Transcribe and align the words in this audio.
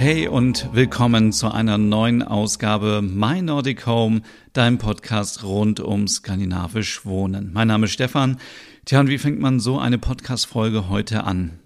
Hey 0.00 0.28
und 0.28 0.72
willkommen 0.72 1.32
zu 1.32 1.50
einer 1.50 1.76
neuen 1.76 2.22
Ausgabe 2.22 3.02
My 3.02 3.42
Nordic 3.42 3.84
Home, 3.84 4.22
deinem 4.52 4.78
Podcast 4.78 5.42
rund 5.42 5.80
um 5.80 6.06
skandinavisch 6.06 7.04
Wohnen. 7.04 7.50
Mein 7.52 7.66
Name 7.66 7.86
ist 7.86 7.94
Stefan. 7.94 8.36
Tja, 8.84 9.00
und 9.00 9.08
wie 9.08 9.18
fängt 9.18 9.40
man 9.40 9.58
so 9.58 9.76
eine 9.76 9.98
Podcast-Folge 9.98 10.88
heute 10.88 11.24
an? 11.24 11.58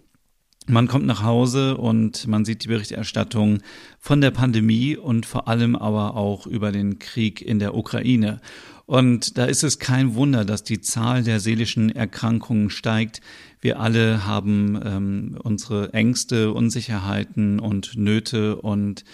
Man 0.66 0.88
kommt 0.88 1.04
nach 1.04 1.22
Hause 1.22 1.76
und 1.76 2.26
man 2.26 2.46
sieht 2.46 2.64
die 2.64 2.68
Berichterstattung 2.68 3.58
von 3.98 4.22
der 4.22 4.30
Pandemie 4.30 4.96
und 4.96 5.26
vor 5.26 5.46
allem 5.46 5.76
aber 5.76 6.16
auch 6.16 6.46
über 6.46 6.72
den 6.72 6.98
Krieg 6.98 7.42
in 7.42 7.58
der 7.58 7.74
Ukraine. 7.74 8.40
Und 8.86 9.38
da 9.38 9.44
ist 9.44 9.62
es 9.62 9.78
kein 9.78 10.14
Wunder, 10.14 10.44
dass 10.44 10.64
die 10.64 10.80
Zahl 10.80 11.22
der 11.22 11.40
seelischen 11.40 11.90
Erkrankungen 11.90 12.70
steigt. 12.70 13.20
Wir 13.60 13.80
alle 13.80 14.26
haben 14.26 14.80
ähm, 14.84 15.38
unsere 15.42 15.94
Ängste, 15.94 16.52
Unsicherheiten 16.52 17.60
und 17.60 17.96
Nöte 17.96 18.56
und 18.56 19.04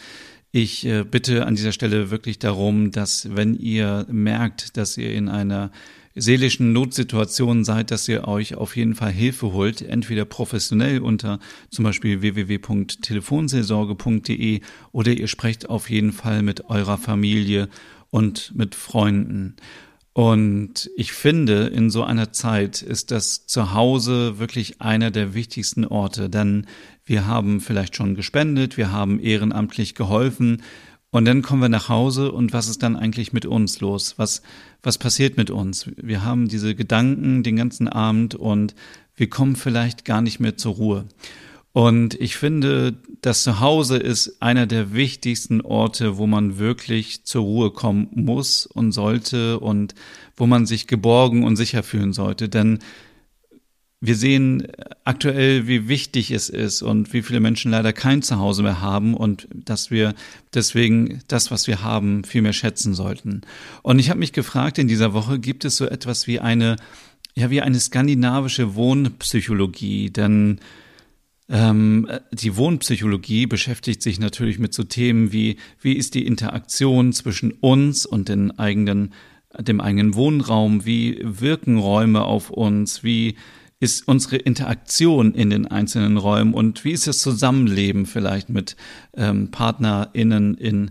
ich 0.51 0.87
äh, 0.87 1.05
bitte 1.05 1.45
an 1.47 1.55
dieser 1.55 1.73
Stelle 1.73 2.11
wirklich 2.11 2.39
darum, 2.39 2.91
dass 2.91 3.37
wenn 3.37 3.55
ihr 3.55 4.07
merkt, 4.11 4.79
dass 4.79 4.97
ihr 4.97 5.13
in 5.13 5.29
einer 5.29 5.71
seelischen 6.15 6.73
Notsituation 6.73 7.65
seid, 7.65 7.91
dass 7.91 8.09
ihr 8.09 8.27
euch 8.27 8.55
auf 8.55 8.75
jeden 8.77 8.95
Fall 8.95 9.13
Hilfe 9.13 9.53
holt, 9.53 9.83
entweder 9.83 10.25
professionell 10.25 11.01
unter 11.01 11.39
zum 11.71 11.85
Beispiel 11.85 12.23
www.telefonseelsorge.de 12.23 14.61
oder 14.93 15.13
ihr 15.13 15.29
sprecht 15.29 15.69
auf 15.69 15.91
jeden 15.91 16.13
Fall 16.13 16.43
mit 16.43 16.71
eurer 16.71 16.97
Familie 16.99 17.69
und 18.11 18.55
mit 18.55 18.75
Freunden. 18.75 19.57
Und 20.13 20.91
ich 20.97 21.13
finde, 21.13 21.69
in 21.69 21.91
so 21.91 22.03
einer 22.03 22.33
Zeit 22.33 22.83
ist 22.83 23.13
das 23.13 23.47
Zuhause 23.47 24.39
wirklich 24.39 24.81
einer 24.81 25.13
der 25.13 25.33
wichtigsten 25.33 25.85
Orte, 25.85 26.29
denn 26.29 26.67
wir 27.05 27.27
haben 27.27 27.61
vielleicht 27.61 27.95
schon 27.95 28.17
gespendet, 28.17 28.77
wir 28.77 28.91
haben 28.91 29.21
ehrenamtlich 29.21 29.95
geholfen 29.95 30.63
und 31.11 31.25
dann 31.25 31.43
kommen 31.43 31.63
wir 31.63 31.69
nach 31.69 31.89
Hause 31.89 32.33
und 32.33 32.53
was 32.53 32.69
ist 32.69 32.83
dann 32.83 32.97
eigentlich 32.97 33.33
mit 33.33 33.47
uns 33.47 33.81
los? 33.81 34.15
Was, 34.19 34.43
was 34.83 34.99
passiert 34.99 35.37
mit 35.37 35.51
uns? 35.51 35.89
Wir 35.97 36.25
haben 36.25 36.49
diese 36.49 36.75
Gedanken 36.75 37.43
den 37.43 37.57
ganzen 37.57 37.89
Abend 37.89 38.35
und 38.35 38.75
wir 39.17 39.31
kommen 39.31 39.57
vielleicht 39.57 40.05
gar 40.05 40.21
nicht 40.21 40.39
mehr 40.39 40.57
zur 40.57 40.75
Ruhe. 40.75 41.05
Und 41.73 42.15
ich 42.15 42.37
finde, 42.37 42.97
das 43.21 43.43
Zuhause 43.43 43.99
ist 43.99 44.41
einer 44.41 44.67
der 44.67 44.95
wichtigsten 44.95 45.61
Orte, 45.61 46.17
wo 46.17 46.27
man 46.27 46.59
wirklich 46.59 47.25
zur 47.25 47.43
Ruhe 47.43 47.71
kommen 47.71 48.09
muss 48.15 48.67
und 48.67 48.93
sollte 48.93 49.61
und 49.61 49.95
wo 50.37 50.47
man 50.47 50.67
sich 50.67 50.87
geborgen 50.87 51.45
und 51.45 51.57
sicher 51.57 51.83
fühlen 51.83 52.13
sollte. 52.13 52.49
Denn 52.49 52.79
wir 54.01 54.15
sehen 54.15 54.67
aktuell, 55.05 55.67
wie 55.67 55.89
wichtig 55.89 56.31
es 56.31 56.49
ist 56.49 56.83
und 56.83 57.13
wie 57.13 57.23
viele 57.23 57.41
Menschen 57.41 57.73
leider 57.73 57.93
kein 57.93 58.23
Zuhause 58.23 58.63
mehr 58.63 58.81
haben 58.81 59.15
und 59.15 59.49
dass 59.53 59.91
wir 59.91 60.15
deswegen 60.55 61.21
das, 61.27 61.51
was 61.51 61.67
wir 61.67 61.83
haben, 61.83 62.23
viel 62.23 62.43
mehr 62.43 62.53
schätzen 62.53 62.95
sollten. 62.95 63.41
Und 63.83 63.99
ich 63.99 64.09
habe 64.09 64.21
mich 64.21 64.33
gefragt 64.33 64.79
in 64.79 64.87
dieser 64.87 65.15
Woche, 65.15 65.41
gibt 65.41 65.65
es 65.65 65.77
so 65.77 65.87
etwas 65.87 66.29
wie 66.29 66.39
eine, 66.39 66.77
ja, 67.35 67.51
wie 67.51 67.61
eine 67.61 67.81
skandinavische 67.81 68.77
Wohnpsychologie? 68.77 70.11
Denn 70.11 70.61
ähm, 71.49 72.09
die 72.33 72.57
Wohnpsychologie 72.57 73.47
beschäftigt 73.47 74.03
sich 74.03 74.21
natürlich 74.21 74.59
mit 74.59 74.75
so 74.75 74.85
Themen 74.85 75.33
wie, 75.33 75.57
wie 75.81 75.95
ist 75.95 76.15
die 76.15 76.27
Interaktion 76.27 77.13
zwischen 77.13 77.53
uns 77.53 78.05
und 78.05 78.29
den 78.29 78.59
eigenen, 78.59 79.15
dem 79.59 79.81
eigenen 79.81 80.15
Wohnraum, 80.15 80.85
wie 80.85 81.21
wirken 81.23 81.79
Räume 81.79 82.25
auf 82.25 82.51
uns, 82.51 83.03
wie 83.03 83.37
ist 83.81 84.07
unsere 84.09 84.37
Interaktion 84.37 85.35
in 85.35 85.51
den 85.51 85.67
einzelnen 85.67 86.17
Räumen? 86.17 86.53
Und 86.53 86.85
wie 86.85 86.93
ist 86.93 87.07
das 87.07 87.21
Zusammenleben 87.21 88.07
vielleicht 88.07 88.49
mit 88.49 88.77
ähm, 89.17 89.51
PartnerInnen 89.51 90.55
in 90.55 90.91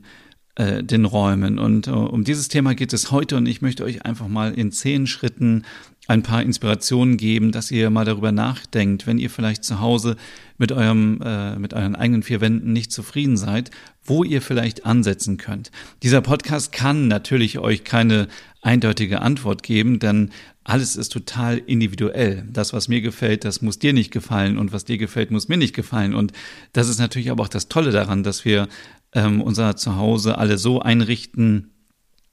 äh, 0.57 0.83
den 0.83 1.05
Räumen. 1.05 1.59
Und 1.59 1.87
äh, 1.87 1.91
um 1.91 2.23
dieses 2.23 2.47
Thema 2.47 2.73
geht 2.73 2.91
es 2.91 3.11
heute 3.11 3.37
und 3.37 3.45
ich 3.45 3.61
möchte 3.61 3.83
euch 3.83 4.05
einfach 4.05 4.27
mal 4.27 4.53
in 4.53 4.71
zehn 4.71 5.05
Schritten 5.05 5.63
ein 6.07 6.23
paar 6.23 6.41
Inspirationen 6.41 7.17
geben, 7.17 7.51
dass 7.51 7.69
ihr 7.69 7.89
mal 7.89 8.05
darüber 8.05 8.31
nachdenkt, 8.31 9.05
wenn 9.05 9.19
ihr 9.19 9.29
vielleicht 9.29 9.63
zu 9.63 9.81
Hause 9.81 10.15
mit 10.57 10.71
eurem, 10.71 11.21
äh, 11.23 11.57
mit 11.57 11.73
euren 11.73 11.95
eigenen 11.95 12.23
vier 12.23 12.41
Wänden 12.41 12.73
nicht 12.73 12.91
zufrieden 12.91 13.37
seid, 13.37 13.71
wo 14.03 14.23
ihr 14.23 14.41
vielleicht 14.41 14.85
ansetzen 14.85 15.37
könnt. 15.37 15.69
Dieser 16.01 16.21
Podcast 16.21 16.71
kann 16.71 17.07
natürlich 17.07 17.59
euch 17.59 17.83
keine 17.83 18.27
eindeutige 18.61 19.21
Antwort 19.21 19.63
geben, 19.63 19.99
denn 19.99 20.31
alles 20.63 20.95
ist 20.95 21.09
total 21.09 21.57
individuell. 21.59 22.45
Das, 22.51 22.73
was 22.73 22.87
mir 22.87 23.01
gefällt, 23.01 23.45
das 23.45 23.61
muss 23.61 23.79
dir 23.79 23.93
nicht 23.93 24.11
gefallen 24.11 24.57
und 24.57 24.73
was 24.73 24.83
dir 24.83 24.97
gefällt, 24.97 25.31
muss 25.31 25.47
mir 25.47 25.57
nicht 25.57 25.75
gefallen. 25.75 26.13
Und 26.13 26.33
das 26.73 26.89
ist 26.89 26.99
natürlich 26.99 27.31
aber 27.31 27.43
auch 27.43 27.47
das 27.47 27.69
Tolle 27.69 27.91
daran, 27.91 28.23
dass 28.23 28.43
wir 28.43 28.67
ähm, 29.13 29.41
unser 29.41 29.75
Zuhause 29.75 30.37
alle 30.37 30.57
so 30.57 30.81
einrichten, 30.81 31.71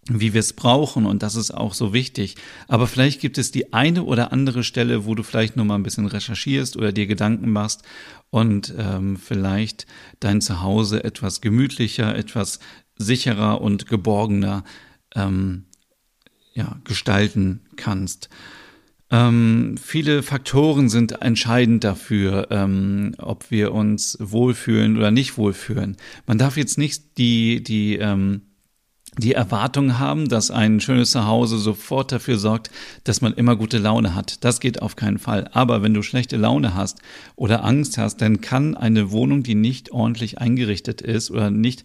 wie 0.06 0.34
wir 0.34 0.40
es 0.40 0.52
brauchen 0.52 1.06
und 1.06 1.22
das 1.22 1.34
ist 1.34 1.50
auch 1.50 1.72
so 1.72 1.92
wichtig. 1.94 2.36
Aber 2.68 2.86
vielleicht 2.86 3.20
gibt 3.20 3.38
es 3.38 3.50
die 3.50 3.72
eine 3.72 4.04
oder 4.04 4.32
andere 4.32 4.62
Stelle, 4.62 5.06
wo 5.06 5.14
du 5.14 5.22
vielleicht 5.22 5.56
nur 5.56 5.64
mal 5.64 5.76
ein 5.76 5.82
bisschen 5.82 6.06
recherchierst 6.06 6.76
oder 6.76 6.92
dir 6.92 7.06
Gedanken 7.06 7.50
machst 7.50 7.82
und 8.30 8.74
ähm, 8.76 9.16
vielleicht 9.16 9.86
dein 10.20 10.40
Zuhause 10.40 11.04
etwas 11.04 11.40
gemütlicher, 11.40 12.14
etwas 12.16 12.58
sicherer 12.96 13.60
und 13.60 13.86
geborgener 13.86 14.64
ähm, 15.14 15.64
ja, 16.52 16.78
gestalten 16.84 17.62
kannst. 17.76 18.28
Ähm, 19.10 19.76
viele 19.80 20.22
Faktoren 20.22 20.88
sind 20.88 21.22
entscheidend 21.22 21.84
dafür, 21.84 22.48
ähm, 22.50 23.14
ob 23.18 23.50
wir 23.50 23.72
uns 23.72 24.16
wohlfühlen 24.20 24.96
oder 24.96 25.10
nicht 25.10 25.36
wohlfühlen. 25.36 25.96
Man 26.26 26.38
darf 26.38 26.56
jetzt 26.56 26.78
nicht 26.78 27.18
die, 27.18 27.62
die 27.62 27.96
ähm, 27.96 28.42
die 29.18 29.32
Erwartung 29.32 29.98
haben, 29.98 30.28
dass 30.28 30.50
ein 30.50 30.80
schönes 30.80 31.12
Zuhause 31.12 31.58
sofort 31.58 32.10
dafür 32.10 32.38
sorgt, 32.38 32.70
dass 33.04 33.20
man 33.20 33.32
immer 33.32 33.56
gute 33.56 33.78
Laune 33.78 34.14
hat. 34.14 34.44
Das 34.44 34.60
geht 34.60 34.82
auf 34.82 34.96
keinen 34.96 35.18
Fall. 35.18 35.48
Aber 35.52 35.82
wenn 35.82 35.94
du 35.94 36.02
schlechte 36.02 36.36
Laune 36.36 36.74
hast 36.74 36.98
oder 37.36 37.64
Angst 37.64 37.96
hast, 37.96 38.20
dann 38.20 38.40
kann 38.40 38.76
eine 38.76 39.12
Wohnung, 39.12 39.42
die 39.42 39.54
nicht 39.54 39.92
ordentlich 39.92 40.38
eingerichtet 40.38 41.00
ist 41.00 41.30
oder 41.30 41.50
nicht 41.50 41.84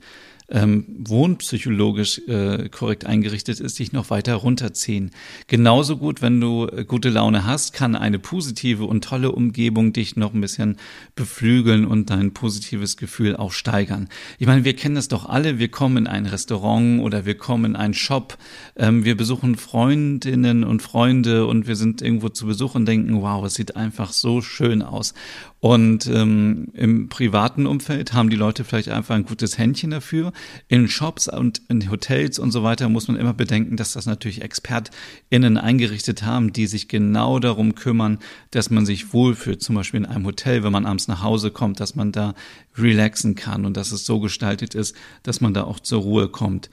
ähm, 0.52 0.86
wohnpsychologisch 1.00 2.22
äh, 2.28 2.70
korrekt 2.70 3.06
eingerichtet 3.06 3.60
ist, 3.60 3.80
dich 3.80 3.92
noch 3.92 4.10
weiter 4.10 4.36
runterziehen. 4.36 5.12
Genauso 5.48 5.98
gut, 5.98 6.22
wenn 6.22 6.42
du 6.42 6.68
äh, 6.68 6.86
gute 6.86 7.10
Laune 7.10 7.46
hast, 7.46 7.74
kann 7.74 7.96
eine 7.96 8.20
positive 8.20 8.86
und 8.86 9.04
tolle 9.04 9.32
Umgebung 9.32 9.94
dich 9.94 10.16
noch 10.16 10.34
ein 10.34 10.42
bisschen 10.42 10.78
beflügeln 11.16 11.86
und 11.86 12.10
dein 12.10 12.34
positives 12.34 12.98
Gefühl 12.98 13.36
auch 13.36 13.52
steigern. 13.52 14.10
Ich 14.38 14.48
meine, 14.48 14.64
wir 14.64 14.76
kennen 14.76 14.96
das 14.96 15.08
doch 15.08 15.28
alle. 15.28 15.60
Wir 15.60 15.70
kommen 15.70 15.98
in 15.98 16.08
ein 16.08 16.26
Restaurant 16.26 17.02
oder 17.02 17.26
wir 17.26 17.36
kommen 17.36 17.66
in 17.66 17.76
einen 17.76 17.94
Shop. 17.94 18.38
Ähm, 18.76 19.06
wir 19.06 19.16
besuchen 19.16 19.56
Freundinnen 19.56 20.64
und 20.64 20.82
Freunde 20.82 21.46
und 21.46 21.68
wir 21.68 21.76
sind 21.76 22.02
irgendwo 22.02 22.30
zu 22.30 22.46
Besuch 22.46 22.76
und 22.76 22.86
denken, 22.86 23.22
wow, 23.22 23.46
es 23.46 23.54
sieht 23.54 23.76
einfach 23.76 24.12
so 24.12 24.42
schön 24.42 24.82
aus. 24.82 25.14
Und 25.62 26.08
ähm, 26.08 26.70
im 26.74 27.10
privaten 27.10 27.68
Umfeld 27.68 28.14
haben 28.14 28.30
die 28.30 28.38
Leute 28.38 28.64
vielleicht 28.64 28.90
einfach 28.90 29.16
ein 29.16 29.26
gutes 29.26 29.58
Händchen 29.58 29.92
dafür. 29.92 30.32
In 30.70 30.88
Shops 30.88 31.28
und 31.28 31.62
in 31.68 31.92
Hotels 31.92 32.40
und 32.40 32.52
so 32.52 32.64
weiter 32.64 32.88
muss 32.88 33.10
man 33.10 33.18
immer 33.18 33.34
bedenken, 33.34 33.76
dass 33.76 33.94
das 33.94 34.06
natürlich 34.06 34.42
ExpertInnen 34.42 35.58
eingerichtet 35.58 36.24
haben, 36.24 36.54
die 36.54 36.66
sich 36.66 36.88
genau 36.88 37.40
darum 37.40 37.76
kümmern, 37.76 38.20
dass 38.52 38.70
man 38.70 38.86
sich 38.86 39.14
wohlfühlt. 39.14 39.62
Zum 39.62 39.76
Beispiel 39.76 40.00
in 40.00 40.06
einem 40.06 40.26
Hotel, 40.26 40.64
wenn 40.64 40.72
man 40.72 40.86
abends 40.86 41.10
nach 41.10 41.24
Hause 41.24 41.52
kommt, 41.52 41.82
dass 41.82 41.94
man 41.94 42.14
da 42.14 42.36
relaxen 42.78 43.36
kann 43.36 43.66
und 43.66 43.76
dass 43.76 43.92
es 43.92 44.06
so 44.06 44.22
gestaltet 44.22 44.76
ist, 44.76 44.96
dass 45.24 45.42
man 45.42 45.54
da 45.54 45.66
auch 45.66 45.82
zur 45.82 46.02
Ruhe 46.02 46.30
kommt. 46.30 46.70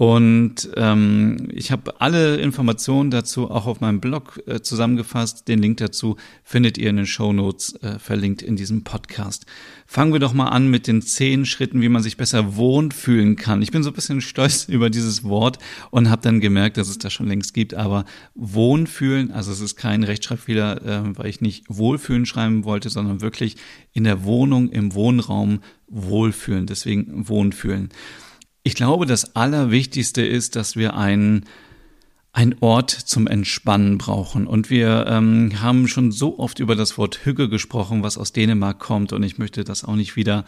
Und 0.00 0.70
ähm, 0.76 1.48
ich 1.52 1.70
habe 1.70 2.00
alle 2.00 2.36
Informationen 2.36 3.10
dazu 3.10 3.50
auch 3.50 3.66
auf 3.66 3.82
meinem 3.82 4.00
Blog 4.00 4.42
äh, 4.46 4.62
zusammengefasst. 4.62 5.46
Den 5.46 5.58
Link 5.58 5.76
dazu 5.76 6.16
findet 6.42 6.78
ihr 6.78 6.88
in 6.88 6.96
den 6.96 7.06
Show 7.06 7.34
Notes 7.34 7.74
äh, 7.82 7.98
verlinkt 7.98 8.40
in 8.40 8.56
diesem 8.56 8.82
Podcast. 8.82 9.44
Fangen 9.86 10.14
wir 10.14 10.18
doch 10.18 10.32
mal 10.32 10.48
an 10.48 10.68
mit 10.68 10.86
den 10.86 11.02
zehn 11.02 11.44
Schritten, 11.44 11.82
wie 11.82 11.90
man 11.90 12.02
sich 12.02 12.16
besser 12.16 12.56
wohnfühlen 12.56 13.36
kann. 13.36 13.60
Ich 13.60 13.72
bin 13.72 13.82
so 13.82 13.90
ein 13.90 13.94
bisschen 13.94 14.22
stolz 14.22 14.64
über 14.68 14.88
dieses 14.88 15.22
Wort 15.24 15.58
und 15.90 16.08
habe 16.08 16.22
dann 16.22 16.40
gemerkt, 16.40 16.78
dass 16.78 16.88
es 16.88 16.96
das 16.96 17.12
schon 17.12 17.28
längst 17.28 17.52
gibt. 17.52 17.74
Aber 17.74 18.06
Wohnfühlen, 18.34 19.30
also 19.30 19.52
es 19.52 19.60
ist 19.60 19.76
kein 19.76 20.02
Rechtschreibfehler, 20.02 20.82
äh, 20.82 21.18
weil 21.18 21.26
ich 21.26 21.42
nicht 21.42 21.66
Wohlfühlen 21.68 22.24
schreiben 22.24 22.64
wollte, 22.64 22.88
sondern 22.88 23.20
wirklich 23.20 23.56
in 23.92 24.04
der 24.04 24.24
Wohnung, 24.24 24.70
im 24.70 24.94
Wohnraum 24.94 25.60
wohlfühlen. 25.88 26.64
Deswegen 26.64 27.28
Wohnfühlen. 27.28 27.90
Ich 28.62 28.74
glaube, 28.74 29.06
das 29.06 29.36
Allerwichtigste 29.36 30.22
ist, 30.22 30.56
dass 30.56 30.76
wir 30.76 30.94
einen 30.94 31.46
ein 32.32 32.54
Ort 32.60 32.90
zum 32.90 33.26
Entspannen 33.26 33.98
brauchen. 33.98 34.46
Und 34.46 34.70
wir 34.70 35.06
ähm, 35.08 35.60
haben 35.60 35.88
schon 35.88 36.12
so 36.12 36.38
oft 36.38 36.60
über 36.60 36.76
das 36.76 36.96
Wort 36.96 37.24
Hügge 37.24 37.48
gesprochen, 37.48 38.04
was 38.04 38.18
aus 38.18 38.32
Dänemark 38.32 38.78
kommt. 38.78 39.12
Und 39.12 39.24
ich 39.24 39.38
möchte 39.38 39.64
das 39.64 39.82
auch 39.82 39.96
nicht 39.96 40.14
wieder 40.14 40.44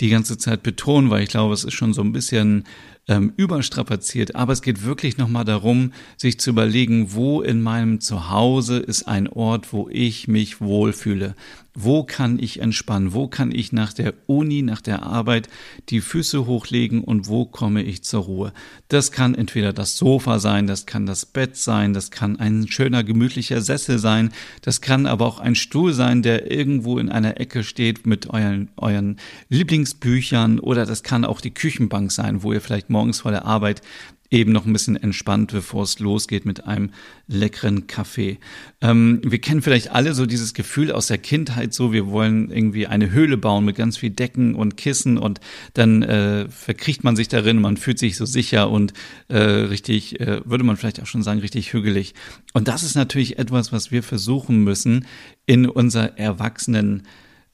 die 0.00 0.08
ganze 0.08 0.38
Zeit 0.38 0.62
betonen, 0.62 1.10
weil 1.10 1.22
ich 1.22 1.28
glaube, 1.28 1.52
es 1.52 1.64
ist 1.64 1.74
schon 1.74 1.92
so 1.92 2.00
ein 2.00 2.12
bisschen 2.12 2.64
ähm, 3.08 3.32
überstrapaziert. 3.36 4.34
Aber 4.34 4.52
es 4.52 4.62
geht 4.62 4.84
wirklich 4.84 5.16
nochmal 5.18 5.44
darum, 5.44 5.92
sich 6.16 6.40
zu 6.40 6.50
überlegen, 6.50 7.14
wo 7.14 7.42
in 7.42 7.62
meinem 7.62 8.00
Zuhause 8.00 8.78
ist 8.78 9.06
ein 9.06 9.28
Ort, 9.28 9.72
wo 9.72 9.88
ich 9.90 10.28
mich 10.28 10.60
wohlfühle. 10.60 11.34
Wo 11.78 12.04
kann 12.04 12.38
ich 12.38 12.60
entspannen? 12.62 13.12
Wo 13.12 13.28
kann 13.28 13.52
ich 13.52 13.70
nach 13.70 13.92
der 13.92 14.14
Uni, 14.26 14.62
nach 14.62 14.80
der 14.80 15.02
Arbeit 15.02 15.50
die 15.90 16.00
Füße 16.00 16.46
hochlegen 16.46 17.04
und 17.04 17.28
wo 17.28 17.44
komme 17.44 17.82
ich 17.82 18.02
zur 18.02 18.22
Ruhe? 18.22 18.52
Das 18.88 19.12
kann 19.12 19.34
entweder 19.34 19.74
das 19.74 19.98
Sofa 19.98 20.38
sein, 20.38 20.66
das 20.66 20.86
kann 20.86 21.04
das 21.04 21.26
Bett 21.26 21.54
sein, 21.54 21.92
das 21.92 22.10
kann 22.10 22.40
ein 22.40 22.66
schöner, 22.66 23.04
gemütlicher 23.04 23.60
Sessel 23.60 23.98
sein, 23.98 24.32
das 24.62 24.80
kann 24.80 25.04
aber 25.04 25.26
auch 25.26 25.38
ein 25.38 25.54
Stuhl 25.54 25.92
sein, 25.92 26.22
der 26.22 26.50
irgendwo 26.50 26.98
in 26.98 27.10
einer 27.10 27.38
Ecke 27.38 27.62
steht 27.62 28.06
mit 28.06 28.30
euren, 28.30 28.70
euren 28.78 29.18
Lieblingsbüchern 29.50 30.58
oder 30.60 30.86
das 30.86 31.02
kann 31.02 31.26
auch 31.26 31.42
die 31.42 31.52
Küchenbank 31.52 32.10
sein, 32.10 32.42
wo 32.42 32.54
ihr 32.54 32.62
vielleicht 32.62 32.88
morgens 32.96 33.20
vor 33.20 33.30
der 33.30 33.44
Arbeit 33.44 33.82
eben 34.30 34.52
noch 34.52 34.66
ein 34.66 34.72
bisschen 34.72 34.96
entspannt, 34.96 35.52
bevor 35.52 35.82
es 35.84 35.98
losgeht 35.98 36.46
mit 36.46 36.64
einem 36.64 36.90
leckeren 37.28 37.86
Kaffee. 37.86 38.38
Ähm, 38.80 39.20
wir 39.22 39.38
kennen 39.38 39.62
vielleicht 39.62 39.90
alle 39.90 40.14
so 40.14 40.26
dieses 40.26 40.54
Gefühl 40.54 40.92
aus 40.92 41.06
der 41.06 41.18
Kindheit, 41.18 41.74
so 41.74 41.92
wir 41.92 42.08
wollen 42.08 42.50
irgendwie 42.50 42.86
eine 42.86 43.10
Höhle 43.10 43.36
bauen 43.36 43.64
mit 43.64 43.76
ganz 43.76 43.96
viel 43.96 44.10
Decken 44.10 44.54
und 44.54 44.76
Kissen 44.76 45.18
und 45.18 45.40
dann 45.74 46.02
äh, 46.02 46.48
verkriecht 46.48 47.04
man 47.04 47.16
sich 47.16 47.28
darin, 47.28 47.60
man 47.60 47.76
fühlt 47.76 47.98
sich 47.98 48.16
so 48.16 48.24
sicher 48.24 48.70
und 48.70 48.92
äh, 49.28 49.38
richtig, 49.38 50.20
äh, 50.20 50.40
würde 50.44 50.64
man 50.64 50.76
vielleicht 50.76 51.00
auch 51.00 51.06
schon 51.06 51.22
sagen, 51.22 51.40
richtig 51.40 51.72
hügelig. 51.72 52.14
Und 52.52 52.68
das 52.68 52.82
ist 52.82 52.94
natürlich 52.94 53.38
etwas, 53.38 53.72
was 53.72 53.90
wir 53.90 54.02
versuchen 54.02 54.64
müssen 54.64 55.06
in 55.46 55.68
unser 55.68 56.18
Erwachsenen 56.18 57.02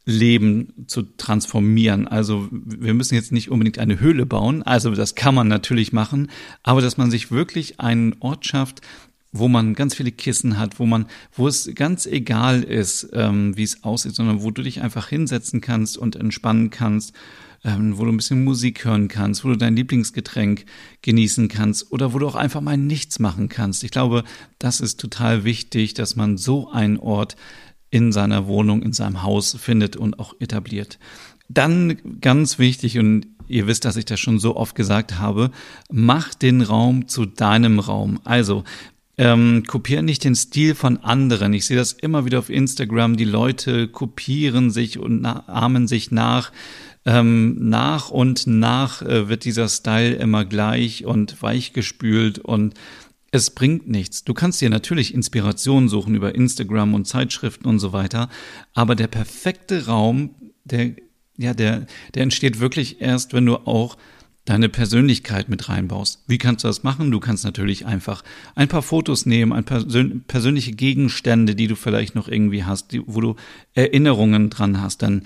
Leben 0.05 0.73
zu 0.87 1.03
transformieren. 1.03 2.09
Also 2.09 2.49
wir 2.51 2.95
müssen 2.95 3.15
jetzt 3.15 3.33
nicht 3.33 3.51
unbedingt 3.51 3.79
eine 3.79 4.01
Höhle 4.01 4.27
bauen, 4.27 4.63
also 4.63 4.91
das 4.91 5.15
kann 5.15 5.35
man 5.35 5.49
natürlich 5.49 5.93
machen, 5.93 6.31
aber 6.63 6.81
dass 6.81 6.97
man 6.97 7.11
sich 7.11 7.31
wirklich 7.31 7.79
einen 7.79 8.17
Ort 8.21 8.47
schafft, 8.47 8.81
wo 9.33 9.49
man 9.49 9.75
ganz 9.75 9.95
viele 9.95 10.13
Kissen 10.13 10.59
hat, 10.59 10.79
wo 10.79 10.87
man, 10.87 11.07
wo 11.35 11.49
es 11.49 11.71
ganz 11.75 12.07
egal 12.07 12.63
ist, 12.63 13.09
ähm, 13.15 13.57
wie 13.57 13.63
es 13.63 13.83
aussieht, 13.83 14.15
sondern 14.15 14.43
wo 14.43 14.51
du 14.51 14.63
dich 14.63 14.83
einfach 14.83 15.09
hinsetzen 15.09 15.61
kannst 15.61 15.97
und 15.97 16.17
entspannen 16.17 16.69
kannst, 16.69 17.15
ähm, 17.65 17.97
wo 17.97 18.05
du 18.05 18.11
ein 18.11 18.17
bisschen 18.17 18.45
Musik 18.45 18.85
hören 18.85 19.09
kannst, 19.09 19.45
wo 19.45 19.49
du 19.49 19.57
dein 19.57 19.77
Lieblingsgetränk 19.77 20.67
genießen 21.01 21.49
kannst 21.49 21.93
oder 21.93 22.13
wo 22.13 22.19
du 22.19 22.29
auch 22.29 22.35
einfach 22.35 22.61
mal 22.61 22.77
nichts 22.77 23.19
machen 23.21 23.49
kannst. 23.49 23.85
Ich 23.85 23.91
glaube, 23.91 24.25
das 24.59 24.81
ist 24.81 25.01
total 25.01 25.45
wichtig, 25.45 25.95
dass 25.95 26.15
man 26.15 26.37
so 26.37 26.71
einen 26.71 26.99
Ort 26.99 27.37
in 27.93 28.11
seiner 28.11 28.47
Wohnung, 28.47 28.83
in 28.83 28.93
seinem 28.93 29.23
Haus 29.23 29.55
findet 29.61 29.97
und 29.97 30.19
auch 30.19 30.35
etabliert. 30.41 30.99
Dann 31.49 31.99
ganz 32.21 32.59
wichtig, 32.59 32.99
und 32.99 33.27
ihr 33.49 33.67
wisst, 33.67 33.85
dass 33.85 33.97
ich 33.97 34.06
das 34.06 34.19
schon 34.19 34.39
so 34.39 34.56
oft 34.56 34.75
gesagt 34.75 35.19
habe, 35.19 35.50
mach 35.91 36.35
den 36.35 36.62
Raum 36.62 37.06
zu 37.06 37.27
deinem 37.27 37.79
Raum. 37.79 38.19
Also, 38.25 38.65
ähm, 39.19 39.65
kopiere 39.67 40.03
nicht 40.03 40.25
den 40.25 40.35
Stil 40.35 40.75
von 40.75 40.97
anderen. 40.97 41.53
Ich 41.53 41.67
sehe 41.67 41.77
das 41.77 41.93
immer 41.93 42.25
wieder 42.25 42.39
auf 42.39 42.49
Instagram. 42.49 43.19
Die 43.19 43.27
Leute 43.27 43.89
kopieren 43.89 44.71
sich 44.71 44.99
und 44.99 45.25
ahmen 45.27 45.87
sich 45.87 46.11
nach. 46.11 46.50
Ähm, 47.05 47.56
nach 47.69 48.09
und 48.11 48.47
nach 48.47 49.03
äh, 49.03 49.29
wird 49.29 49.44
dieser 49.44 49.69
Style 49.69 50.15
immer 50.15 50.47
gleich 50.47 51.05
und 51.05 51.43
weichgespült 51.43 52.39
und 52.39 52.75
es 53.32 53.50
bringt 53.50 53.88
nichts. 53.88 54.25
Du 54.25 54.34
kannst 54.34 54.61
dir 54.61 54.70
natürlich 54.70 55.12
Inspiration 55.12 55.88
suchen 55.88 56.14
über 56.14 56.34
Instagram 56.34 56.94
und 56.94 57.06
Zeitschriften 57.06 57.67
und 57.67 57.81
so 57.81 57.93
weiter, 57.93 58.29
aber 58.75 58.94
der 58.94 59.08
perfekte 59.08 59.87
Raum, 59.87 60.34
der, 60.64 60.93
ja, 61.38 61.55
der, 61.55 61.87
der 62.14 62.23
entsteht 62.23 62.61
wirklich 62.61 63.00
erst, 63.00 63.32
wenn 63.32 63.46
du 63.46 63.56
auch 63.56 63.96
deine 64.44 64.69
Persönlichkeit 64.69 65.49
mit 65.49 65.69
reinbaust. 65.69 66.25
Wie 66.26 66.37
kannst 66.37 66.64
du 66.64 66.69
das 66.69 66.82
machen? 66.82 67.11
Du 67.11 67.20
kannst 67.20 67.44
natürlich 67.44 67.87
einfach 67.87 68.23
ein 68.55 68.69
paar 68.69 68.82
Fotos 68.82 69.25
nehmen, 69.25 69.52
ein 69.52 69.64
paar 69.64 69.84
persönliche 70.26 70.73
Gegenstände, 70.73 71.55
die 71.55 71.69
du 71.69 71.76
vielleicht 71.76 72.14
noch 72.14 72.29
irgendwie 72.29 72.64
hast, 72.64 72.93
die, 72.93 73.02
wo 73.06 73.20
du 73.20 73.37
Erinnerungen 73.73 74.50
dran 74.50 74.81
hast. 74.81 75.02
Dann 75.02 75.23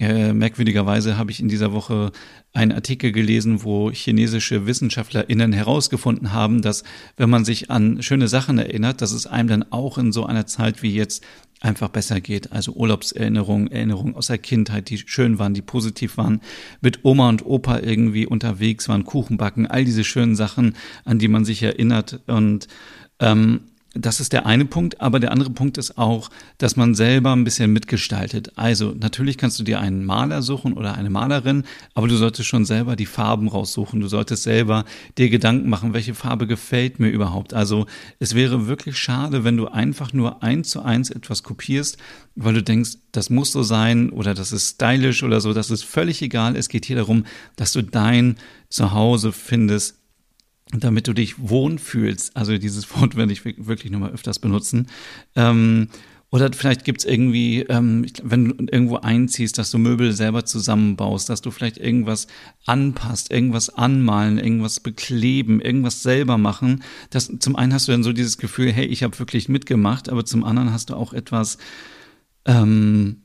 äh, 0.00 0.32
merkwürdigerweise 0.32 1.18
habe 1.18 1.30
ich 1.30 1.40
in 1.40 1.48
dieser 1.48 1.72
Woche 1.72 2.10
einen 2.52 2.72
Artikel 2.72 3.12
gelesen, 3.12 3.62
wo 3.62 3.90
chinesische 3.90 4.66
WissenschaftlerInnen 4.66 5.52
herausgefunden 5.52 6.32
haben, 6.32 6.62
dass 6.62 6.84
wenn 7.18 7.28
man 7.28 7.44
sich 7.44 7.70
an 7.70 8.02
schöne 8.02 8.26
Sachen 8.26 8.58
erinnert, 8.58 9.02
dass 9.02 9.12
es 9.12 9.26
einem 9.26 9.48
dann 9.48 9.64
auch 9.70 9.98
in 9.98 10.10
so 10.10 10.24
einer 10.24 10.46
Zeit 10.46 10.82
wie 10.82 10.94
jetzt 10.94 11.22
einfach 11.60 11.90
besser 11.90 12.22
geht. 12.22 12.50
Also 12.50 12.72
Urlaubserinnerungen, 12.72 13.70
Erinnerungen 13.70 14.14
aus 14.14 14.28
der 14.28 14.38
Kindheit, 14.38 14.88
die 14.88 14.96
schön 14.96 15.38
waren, 15.38 15.52
die 15.52 15.60
positiv 15.60 16.16
waren, 16.16 16.40
mit 16.80 17.04
Oma 17.04 17.28
und 17.28 17.44
Opa 17.44 17.80
irgendwie 17.80 18.26
unterwegs 18.26 18.88
waren, 18.88 19.04
Kuchen 19.04 19.36
backen, 19.36 19.66
all 19.66 19.84
diese 19.84 20.04
schönen 20.04 20.34
Sachen, 20.34 20.76
an 21.04 21.18
die 21.18 21.28
man 21.28 21.44
sich 21.44 21.62
erinnert. 21.62 22.20
Und 22.26 22.68
ähm, 23.18 23.60
das 23.94 24.20
ist 24.20 24.32
der 24.32 24.46
eine 24.46 24.66
Punkt, 24.66 25.00
aber 25.00 25.18
der 25.18 25.32
andere 25.32 25.50
Punkt 25.50 25.76
ist 25.76 25.98
auch, 25.98 26.30
dass 26.58 26.76
man 26.76 26.94
selber 26.94 27.32
ein 27.34 27.42
bisschen 27.42 27.72
mitgestaltet. 27.72 28.52
Also 28.54 28.94
natürlich 28.96 29.36
kannst 29.36 29.58
du 29.58 29.64
dir 29.64 29.80
einen 29.80 30.04
Maler 30.04 30.42
suchen 30.42 30.74
oder 30.74 30.94
eine 30.94 31.10
Malerin, 31.10 31.64
aber 31.94 32.06
du 32.06 32.16
solltest 32.16 32.48
schon 32.48 32.64
selber 32.64 32.94
die 32.94 33.06
Farben 33.06 33.48
raussuchen. 33.48 34.00
Du 34.00 34.06
solltest 34.06 34.44
selber 34.44 34.84
dir 35.18 35.28
Gedanken 35.28 35.68
machen, 35.68 35.92
welche 35.92 36.14
Farbe 36.14 36.46
gefällt 36.46 37.00
mir 37.00 37.08
überhaupt. 37.08 37.52
Also 37.52 37.86
es 38.20 38.36
wäre 38.36 38.68
wirklich 38.68 38.96
schade, 38.96 39.42
wenn 39.42 39.56
du 39.56 39.66
einfach 39.66 40.12
nur 40.12 40.42
eins 40.42 40.70
zu 40.70 40.82
eins 40.82 41.10
etwas 41.10 41.42
kopierst, 41.42 41.98
weil 42.36 42.54
du 42.54 42.62
denkst, 42.62 42.92
das 43.10 43.28
muss 43.28 43.50
so 43.50 43.64
sein 43.64 44.10
oder 44.10 44.34
das 44.34 44.52
ist 44.52 44.76
stylisch 44.76 45.24
oder 45.24 45.40
so. 45.40 45.52
Das 45.52 45.68
ist 45.68 45.82
völlig 45.82 46.22
egal. 46.22 46.54
Es 46.54 46.68
geht 46.68 46.84
hier 46.84 46.96
darum, 46.96 47.24
dass 47.56 47.72
du 47.72 47.82
dein 47.82 48.36
Zuhause 48.68 49.32
findest, 49.32 49.99
damit 50.74 51.08
du 51.08 51.12
dich 51.12 51.34
wohnfühlst. 51.38 52.36
Also 52.36 52.56
dieses 52.58 52.94
Wort 52.96 53.16
werde 53.16 53.32
ich 53.32 53.44
wirklich 53.44 53.90
nochmal 53.90 54.12
öfters 54.12 54.38
benutzen. 54.38 54.86
Ähm, 55.34 55.88
oder 56.32 56.52
vielleicht 56.52 56.84
gibt's 56.84 57.04
irgendwie, 57.04 57.62
ähm, 57.62 58.06
wenn 58.22 58.44
du 58.44 58.66
irgendwo 58.70 58.96
einziehst, 58.98 59.58
dass 59.58 59.72
du 59.72 59.78
Möbel 59.78 60.12
selber 60.12 60.44
zusammenbaust, 60.44 61.28
dass 61.28 61.40
du 61.40 61.50
vielleicht 61.50 61.76
irgendwas 61.76 62.28
anpasst, 62.66 63.32
irgendwas 63.32 63.68
anmalen, 63.68 64.38
irgendwas 64.38 64.78
bekleben, 64.78 65.60
irgendwas 65.60 66.02
selber 66.02 66.38
machen. 66.38 66.84
Das, 67.10 67.32
zum 67.40 67.56
einen 67.56 67.74
hast 67.74 67.88
du 67.88 67.92
dann 67.92 68.04
so 68.04 68.12
dieses 68.12 68.38
Gefühl, 68.38 68.70
hey, 68.70 68.86
ich 68.86 69.02
habe 69.02 69.18
wirklich 69.18 69.48
mitgemacht, 69.48 70.08
aber 70.08 70.24
zum 70.24 70.44
anderen 70.44 70.72
hast 70.72 70.90
du 70.90 70.94
auch 70.94 71.12
etwas, 71.12 71.58
ähm, 72.44 73.19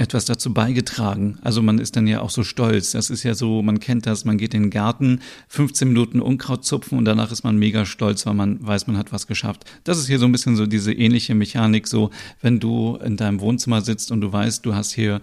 etwas 0.00 0.24
dazu 0.24 0.54
beigetragen. 0.54 1.38
Also 1.42 1.60
man 1.60 1.78
ist 1.78 1.94
dann 1.94 2.06
ja 2.06 2.22
auch 2.22 2.30
so 2.30 2.42
stolz. 2.42 2.92
Das 2.92 3.10
ist 3.10 3.22
ja 3.22 3.34
so, 3.34 3.60
man 3.60 3.80
kennt 3.80 4.06
das, 4.06 4.24
man 4.24 4.38
geht 4.38 4.54
in 4.54 4.62
den 4.62 4.70
Garten, 4.70 5.20
15 5.48 5.88
Minuten 5.88 6.20
Unkraut 6.20 6.64
zupfen 6.64 6.96
und 6.96 7.04
danach 7.04 7.30
ist 7.30 7.44
man 7.44 7.58
mega 7.58 7.84
stolz, 7.84 8.24
weil 8.24 8.32
man 8.32 8.66
weiß, 8.66 8.86
man 8.86 8.96
hat 8.96 9.12
was 9.12 9.26
geschafft. 9.26 9.64
Das 9.84 9.98
ist 9.98 10.06
hier 10.06 10.18
so 10.18 10.24
ein 10.24 10.32
bisschen 10.32 10.56
so 10.56 10.64
diese 10.64 10.94
ähnliche 10.94 11.34
Mechanik, 11.34 11.86
so 11.86 12.10
wenn 12.40 12.60
du 12.60 12.96
in 13.04 13.18
deinem 13.18 13.40
Wohnzimmer 13.40 13.82
sitzt 13.82 14.10
und 14.10 14.22
du 14.22 14.32
weißt, 14.32 14.64
du 14.64 14.74
hast 14.74 14.92
hier 14.92 15.20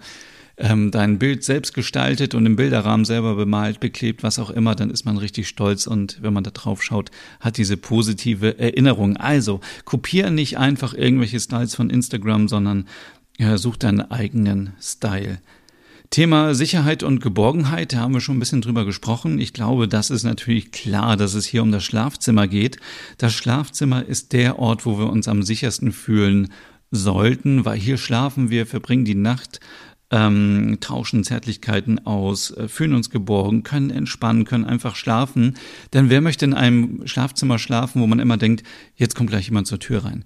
ähm, 0.58 0.90
dein 0.92 1.18
Bild 1.18 1.42
selbst 1.42 1.74
gestaltet 1.74 2.34
und 2.34 2.46
im 2.46 2.54
Bilderrahmen 2.54 3.04
selber 3.04 3.34
bemalt, 3.34 3.80
beklebt, 3.80 4.22
was 4.22 4.38
auch 4.38 4.50
immer, 4.50 4.74
dann 4.74 4.90
ist 4.90 5.04
man 5.04 5.16
richtig 5.16 5.48
stolz 5.48 5.86
und 5.86 6.18
wenn 6.22 6.32
man 6.32 6.44
da 6.44 6.50
drauf 6.50 6.82
schaut, 6.82 7.10
hat 7.40 7.56
diese 7.56 7.76
positive 7.76 8.58
Erinnerung. 8.58 9.16
Also, 9.16 9.60
kopiere 9.84 10.30
nicht 10.30 10.58
einfach 10.58 10.94
irgendwelche 10.94 11.40
Styles 11.40 11.74
von 11.74 11.90
Instagram, 11.90 12.48
sondern 12.48 12.86
ja, 13.38 13.56
such 13.56 13.76
deinen 13.76 14.00
eigenen 14.10 14.72
Style. 14.80 15.38
Thema 16.10 16.54
Sicherheit 16.54 17.02
und 17.02 17.20
Geborgenheit, 17.20 17.92
da 17.92 17.98
haben 17.98 18.14
wir 18.14 18.20
schon 18.20 18.36
ein 18.36 18.40
bisschen 18.40 18.62
drüber 18.62 18.84
gesprochen. 18.84 19.38
Ich 19.38 19.52
glaube, 19.52 19.88
das 19.88 20.10
ist 20.10 20.24
natürlich 20.24 20.72
klar, 20.72 21.16
dass 21.16 21.34
es 21.34 21.46
hier 21.46 21.62
um 21.62 21.70
das 21.70 21.84
Schlafzimmer 21.84 22.48
geht. 22.48 22.78
Das 23.18 23.34
Schlafzimmer 23.34 24.04
ist 24.04 24.32
der 24.32 24.58
Ort, 24.58 24.86
wo 24.86 24.98
wir 24.98 25.10
uns 25.10 25.28
am 25.28 25.42
sichersten 25.42 25.92
fühlen 25.92 26.52
sollten, 26.90 27.66
weil 27.66 27.78
hier 27.78 27.98
schlafen 27.98 28.48
wir, 28.48 28.66
verbringen 28.66 29.04
die 29.04 29.14
Nacht 29.14 29.60
ähm, 30.10 30.78
tauschen 30.80 31.22
Zärtlichkeiten 31.24 32.06
aus, 32.06 32.50
äh, 32.52 32.68
fühlen 32.68 32.94
uns 32.94 33.10
geborgen, 33.10 33.62
können 33.62 33.90
entspannen, 33.90 34.44
können 34.44 34.64
einfach 34.64 34.96
schlafen. 34.96 35.58
Denn 35.92 36.08
wer 36.08 36.20
möchte 36.20 36.46
in 36.46 36.54
einem 36.54 37.06
Schlafzimmer 37.06 37.58
schlafen, 37.58 38.00
wo 38.00 38.06
man 38.06 38.18
immer 38.18 38.38
denkt, 38.38 38.62
jetzt 38.96 39.14
kommt 39.14 39.30
gleich 39.30 39.46
jemand 39.46 39.66
zur 39.66 39.78
Tür 39.78 40.04
rein? 40.04 40.24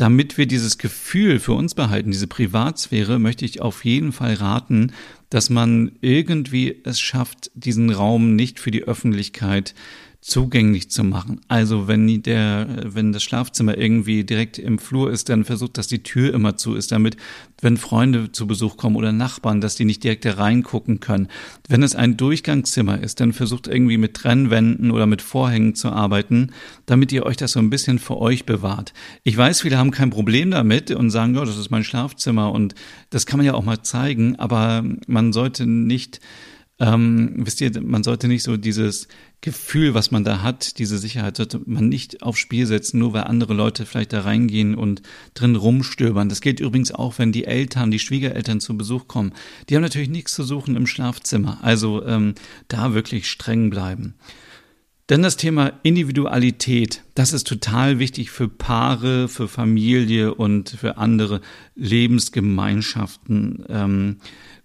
Damit 0.00 0.38
wir 0.38 0.46
dieses 0.46 0.78
Gefühl 0.78 1.38
für 1.40 1.52
uns 1.52 1.74
behalten, 1.74 2.10
diese 2.10 2.26
Privatsphäre, 2.26 3.18
möchte 3.18 3.44
ich 3.44 3.60
auf 3.60 3.84
jeden 3.84 4.12
Fall 4.12 4.32
raten, 4.32 4.92
dass 5.28 5.50
man 5.50 5.92
irgendwie 6.00 6.80
es 6.84 6.98
schafft, 6.98 7.50
diesen 7.52 7.90
Raum 7.90 8.34
nicht 8.34 8.60
für 8.60 8.70
die 8.70 8.84
Öffentlichkeit 8.84 9.74
zugänglich 10.20 10.90
zu 10.90 11.02
machen. 11.02 11.40
Also 11.48 11.88
wenn 11.88 12.22
der, 12.22 12.66
wenn 12.84 13.12
das 13.12 13.22
Schlafzimmer 13.22 13.78
irgendwie 13.78 14.22
direkt 14.24 14.58
im 14.58 14.78
Flur 14.78 15.10
ist, 15.10 15.30
dann 15.30 15.44
versucht, 15.44 15.78
dass 15.78 15.86
die 15.86 16.02
Tür 16.02 16.34
immer 16.34 16.58
zu 16.58 16.74
ist, 16.74 16.92
damit, 16.92 17.16
wenn 17.62 17.78
Freunde 17.78 18.30
zu 18.30 18.46
Besuch 18.46 18.76
kommen 18.76 18.96
oder 18.96 19.12
Nachbarn, 19.12 19.62
dass 19.62 19.76
die 19.76 19.86
nicht 19.86 20.04
direkt 20.04 20.26
da 20.26 20.34
reingucken 20.34 21.00
können. 21.00 21.28
Wenn 21.68 21.82
es 21.82 21.94
ein 21.94 22.18
Durchgangszimmer 22.18 23.00
ist, 23.02 23.20
dann 23.20 23.32
versucht 23.32 23.66
irgendwie 23.66 23.96
mit 23.96 24.12
Trennwänden 24.12 24.90
oder 24.90 25.06
mit 25.06 25.22
Vorhängen 25.22 25.74
zu 25.74 25.88
arbeiten, 25.88 26.50
damit 26.84 27.12
ihr 27.12 27.24
euch 27.24 27.38
das 27.38 27.52
so 27.52 27.58
ein 27.58 27.70
bisschen 27.70 27.98
für 27.98 28.18
euch 28.18 28.44
bewahrt. 28.44 28.92
Ich 29.24 29.36
weiß, 29.36 29.62
viele 29.62 29.78
haben 29.78 29.90
kein 29.90 30.10
Problem 30.10 30.50
damit 30.50 30.90
und 30.90 31.08
sagen, 31.10 31.34
ja, 31.34 31.46
das 31.46 31.56
ist 31.56 31.70
mein 31.70 31.84
Schlafzimmer 31.84 32.52
und 32.52 32.74
das 33.08 33.24
kann 33.24 33.38
man 33.38 33.46
ja 33.46 33.54
auch 33.54 33.64
mal 33.64 33.82
zeigen, 33.82 34.36
aber 34.36 34.84
man 35.06 35.32
sollte 35.32 35.66
nicht 35.66 36.20
ähm, 36.80 37.34
wisst 37.36 37.60
ihr, 37.60 37.70
man 37.82 38.02
sollte 38.02 38.26
nicht 38.26 38.42
so 38.42 38.56
dieses 38.56 39.06
Gefühl, 39.42 39.92
was 39.92 40.10
man 40.10 40.24
da 40.24 40.42
hat, 40.42 40.78
diese 40.78 40.96
Sicherheit 40.96 41.36
sollte 41.36 41.60
man 41.66 41.90
nicht 41.90 42.22
aufs 42.22 42.40
Spiel 42.40 42.66
setzen, 42.66 42.98
nur 42.98 43.12
weil 43.12 43.24
andere 43.24 43.52
Leute 43.52 43.84
vielleicht 43.84 44.14
da 44.14 44.22
reingehen 44.22 44.74
und 44.74 45.02
drin 45.34 45.56
rumstöbern. 45.56 46.30
Das 46.30 46.40
gilt 46.40 46.58
übrigens 46.58 46.90
auch, 46.90 47.18
wenn 47.18 47.32
die 47.32 47.44
Eltern, 47.44 47.90
die 47.90 47.98
Schwiegereltern 47.98 48.60
zu 48.60 48.78
Besuch 48.78 49.08
kommen. 49.08 49.34
Die 49.68 49.76
haben 49.76 49.82
natürlich 49.82 50.08
nichts 50.08 50.34
zu 50.34 50.42
suchen 50.42 50.74
im 50.74 50.86
Schlafzimmer. 50.86 51.58
Also 51.60 52.04
ähm, 52.06 52.34
da 52.68 52.94
wirklich 52.94 53.28
streng 53.28 53.68
bleiben. 53.68 54.14
Denn 55.10 55.22
das 55.22 55.36
Thema 55.36 55.72
Individualität, 55.82 57.02
das 57.14 57.32
ist 57.34 57.46
total 57.46 57.98
wichtig 57.98 58.30
für 58.30 58.48
Paare, 58.48 59.28
für 59.28 59.48
Familie 59.48 60.34
und 60.34 60.70
für 60.70 60.96
andere 60.98 61.42
Lebensgemeinschaften. 61.74 63.64
Ähm, 63.68 64.16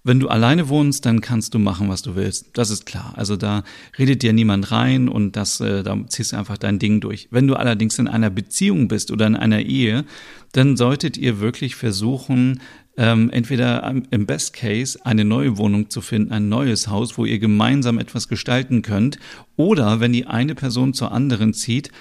wenn 0.05 0.19
du 0.19 0.29
alleine 0.29 0.69
wohnst, 0.69 1.05
dann 1.05 1.19
kannst 1.19 1.55
du 1.55 1.59
machen, 1.59 1.89
was 1.89 2.03
du 2.03 2.15
willst. 2.15 2.51
Das 2.53 2.69
ist 2.69 2.85
klar. 2.85 3.13
Also 3.15 3.35
da 3.35 3.63
redet 3.97 4.21
dir 4.21 4.33
niemand 4.33 4.71
rein 4.71 5.09
und 5.09 5.35
das, 5.35 5.59
äh, 5.59 5.81
da 5.81 5.97
ziehst 6.07 6.31
du 6.31 6.37
einfach 6.37 6.59
dein 6.59 6.77
Ding 6.77 7.01
durch. 7.01 7.27
Wenn 7.31 7.47
du 7.47 7.55
allerdings 7.55 7.97
in 7.97 8.07
einer 8.07 8.29
Beziehung 8.29 8.87
bist 8.87 9.09
oder 9.09 9.25
in 9.25 9.35
einer 9.35 9.61
Ehe, 9.61 10.05
dann 10.51 10.77
solltet 10.77 11.17
ihr 11.17 11.39
wirklich 11.39 11.75
versuchen, 11.75 12.61
ähm, 12.97 13.31
entweder 13.31 13.93
im 14.11 14.25
Best 14.27 14.53
Case 14.53 15.03
eine 15.03 15.25
neue 15.25 15.57
Wohnung 15.57 15.89
zu 15.89 16.01
finden, 16.01 16.31
ein 16.31 16.49
neues 16.49 16.87
Haus, 16.87 17.17
wo 17.17 17.25
ihr 17.25 17.39
gemeinsam 17.39 17.97
etwas 17.97 18.27
gestalten 18.27 18.83
könnt, 18.83 19.17
oder 19.57 19.99
wenn 19.99 20.13
die 20.13 20.27
eine 20.27 20.53
Person 20.53 20.93
zur 20.93 21.11
anderen 21.11 21.53
zieht, 21.55 21.91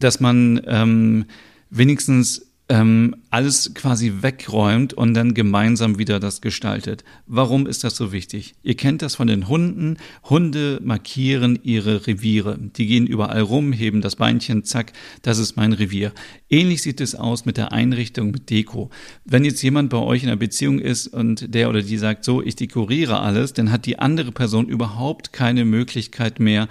dass 0.00 0.18
man 0.18 0.60
ähm, 0.66 1.26
wenigstens 1.70 2.51
ähm, 2.72 3.16
alles 3.28 3.74
quasi 3.74 4.22
wegräumt 4.22 4.94
und 4.94 5.12
dann 5.12 5.34
gemeinsam 5.34 5.98
wieder 5.98 6.18
das 6.18 6.40
gestaltet. 6.40 7.04
Warum 7.26 7.66
ist 7.66 7.84
das 7.84 7.96
so 7.96 8.12
wichtig? 8.12 8.54
Ihr 8.62 8.76
kennt 8.76 9.02
das 9.02 9.14
von 9.14 9.26
den 9.26 9.48
Hunden. 9.48 9.98
Hunde 10.24 10.80
markieren 10.82 11.58
ihre 11.62 12.06
Reviere. 12.06 12.58
Die 12.58 12.86
gehen 12.86 13.06
überall 13.06 13.42
rum, 13.42 13.74
heben 13.74 14.00
das 14.00 14.16
Beinchen, 14.16 14.64
zack, 14.64 14.94
das 15.20 15.38
ist 15.38 15.54
mein 15.54 15.74
Revier. 15.74 16.12
Ähnlich 16.48 16.80
sieht 16.80 17.02
es 17.02 17.14
aus 17.14 17.44
mit 17.44 17.58
der 17.58 17.72
Einrichtung 17.72 18.30
mit 18.30 18.48
Deko. 18.48 18.88
Wenn 19.26 19.44
jetzt 19.44 19.60
jemand 19.60 19.90
bei 19.90 19.98
euch 19.98 20.22
in 20.22 20.30
einer 20.30 20.38
Beziehung 20.38 20.78
ist 20.78 21.08
und 21.08 21.54
der 21.54 21.68
oder 21.68 21.82
die 21.82 21.98
sagt, 21.98 22.24
so, 22.24 22.40
ich 22.42 22.56
dekoriere 22.56 23.20
alles, 23.20 23.52
dann 23.52 23.70
hat 23.70 23.84
die 23.84 23.98
andere 23.98 24.32
Person 24.32 24.66
überhaupt 24.66 25.34
keine 25.34 25.66
Möglichkeit 25.66 26.40
mehr, 26.40 26.68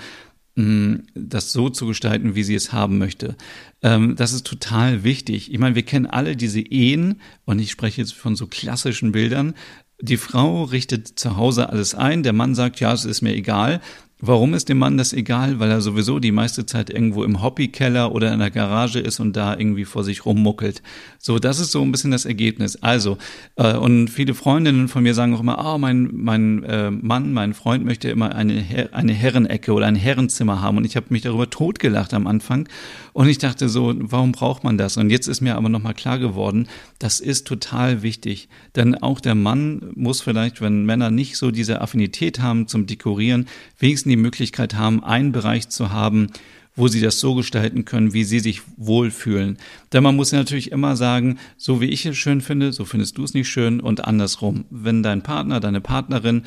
das 0.56 1.54
so 1.54 1.70
zu 1.70 1.88
gestalten, 1.88 2.36
wie 2.36 2.44
sie 2.44 2.56
es 2.56 2.74
haben 2.74 2.98
möchte. 2.98 3.36
Ähm, 3.82 4.16
das 4.16 4.34
ist 4.34 4.46
total 4.46 5.04
wichtig. 5.04 5.52
Ich 5.52 5.60
meine, 5.60 5.76
wir 5.76 5.84
kennen 5.84 6.06
alle 6.06 6.36
diese 6.36 6.60
Ehen 6.60 7.22
und 7.46 7.60
ich 7.60 7.72
spreche 7.72 8.02
jetzt 8.02 8.14
von 8.14 8.36
so 8.36 8.48
klassischen 8.48 9.14
Bildern. 9.14 9.54
Die 10.02 10.18
Frau 10.18 10.64
richtet 10.64 11.08
zu 11.08 11.38
Hause 11.38 11.70
alles 11.70 11.96
ein, 11.96 12.24
der 12.24 12.34
Mann 12.34 12.56
sagt, 12.56 12.80
ja, 12.80 12.92
es 12.92 13.06
ist 13.06 13.22
mir 13.22 13.34
egal. 13.34 13.82
Warum 14.24 14.54
ist 14.54 14.70
dem 14.70 14.78
Mann 14.78 14.98
das 14.98 15.14
egal? 15.14 15.60
Weil 15.60 15.72
er 15.72 15.82
sowieso 15.82 16.20
die 16.20 16.32
meiste 16.32 16.68
Zeit 16.68 16.92
irgendwo 16.92 17.24
im 17.24 17.42
Hobbykeller 17.42 18.14
oder 18.14 18.32
in 18.32 18.40
der 18.40 18.52
Garage 18.52 19.00
ist 19.00 19.20
und 19.20 19.36
da 19.36 19.58
irgendwie 19.58 19.86
vor 19.86 20.04
sich 20.04 20.26
rummuckelt. 20.26 20.84
So, 21.18 21.40
das 21.40 21.60
ist 21.60 21.72
so 21.72 21.82
ein 21.82 21.92
bisschen 21.92 22.12
das 22.12 22.26
Ergebnis. 22.26 22.76
Also, 22.84 23.18
äh, 23.56 23.76
und 23.76 24.10
viele 24.10 24.36
Freundinnen 24.36 24.88
von 24.90 25.02
mir 25.02 25.16
sagen 25.16 25.34
auch 25.34 25.40
immer, 25.40 25.74
oh, 25.74 25.80
mein, 25.80 26.10
mein 26.14 26.64
äh, 26.64 26.92
Mann, 26.92 27.34
mein 27.34 27.56
Freund 27.56 27.84
möchte 27.84 28.10
immer 28.10 28.36
eine, 28.36 28.54
Her 28.54 28.90
eine 28.92 29.14
Herrenecke 29.14 29.74
oder 29.74 29.88
ein 29.88 29.96
Herrenzimmer 29.96 30.62
haben. 30.62 30.78
Und 30.78 30.86
ich 30.86 30.96
habe 30.96 31.08
mich 31.10 31.24
darüber 31.24 31.50
totgelacht 31.50 32.14
am 32.14 32.28
Anfang. 32.28 32.70
Und 33.14 33.28
ich 33.28 33.38
dachte 33.38 33.68
so, 33.68 33.94
warum 33.98 34.32
braucht 34.32 34.64
man 34.64 34.78
das? 34.78 34.98
Und 34.98 35.10
jetzt 35.10 35.28
ist 35.28 35.42
mir 35.42 35.56
aber 35.56 35.70
nochmal 35.70 35.94
klar 35.94 36.20
geworden, 36.20 36.68
das 37.00 37.20
ist 37.20 37.46
total 37.46 38.04
wichtig. 38.04 38.48
Denn 38.76 38.96
auch 38.96 39.20
der 39.20 39.36
Mann 39.36 39.92
muss 39.96 40.22
vielleicht, 40.22 40.62
wenn 40.62 40.86
Männer 40.86 41.12
nicht 41.12 41.38
so 41.38 41.52
diese 41.52 41.82
Affinität 41.82 42.40
haben 42.40 42.68
zum 42.68 42.86
Dekorieren, 42.86 43.48
wenigstens 43.78 44.12
die 44.12 44.18
Möglichkeit 44.18 44.76
haben, 44.76 45.04
einen 45.04 45.32
Bereich 45.32 45.70
zu 45.70 45.92
haben, 45.92 46.28
wo 46.76 46.88
sie 46.88 47.02
das 47.02 47.20
so 47.20 47.36
gestalten 47.36 47.86
können, 47.86 48.14
wie 48.14 48.24
sie 48.24 48.40
sich 48.40 48.62
wohlfühlen. 48.78 49.58
Denn 49.92 50.04
man 50.04 50.16
muss 50.16 50.32
natürlich 50.32 50.72
immer 50.72 50.96
sagen, 50.96 51.38
so 51.58 51.82
wie 51.82 51.86
ich 51.88 52.06
es 52.06 52.18
schön 52.18 52.42
finde, 52.42 52.72
so 52.72 52.86
findest 52.86 53.18
du 53.18 53.24
es 53.24 53.34
nicht 53.34 53.50
schön 53.50 53.82
und 53.82 54.06
andersrum. 54.06 54.66
Wenn 54.70 55.04
dein 55.04 55.22
Partner, 55.22 55.60
deine 55.60 55.82
Partnerin 55.82 56.44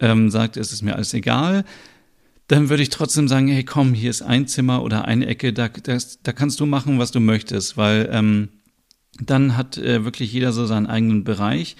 ähm, 0.00 0.30
sagt, 0.30 0.56
es 0.56 0.72
ist 0.72 0.82
mir 0.82 0.96
alles 0.96 1.14
egal, 1.14 1.64
dann 2.48 2.70
würde 2.70 2.82
ich 2.82 2.88
trotzdem 2.88 3.28
sagen, 3.28 3.48
hey 3.48 3.62
komm, 3.62 3.94
hier 3.94 4.10
ist 4.10 4.22
ein 4.22 4.46
Zimmer 4.46 4.82
oder 4.82 5.04
eine 5.04 5.26
Ecke, 5.26 5.52
da, 5.52 5.68
das, 5.68 6.20
da 6.22 6.32
kannst 6.32 6.60
du 6.60 6.66
machen, 6.66 6.98
was 6.98 7.10
du 7.10 7.20
möchtest, 7.20 7.76
weil 7.76 8.08
ähm, 8.12 8.48
dann 9.20 9.56
hat 9.56 9.78
äh, 9.78 10.04
wirklich 10.04 10.32
jeder 10.32 10.52
so 10.52 10.66
seinen 10.66 10.86
eigenen 10.86 11.24
Bereich. 11.24 11.76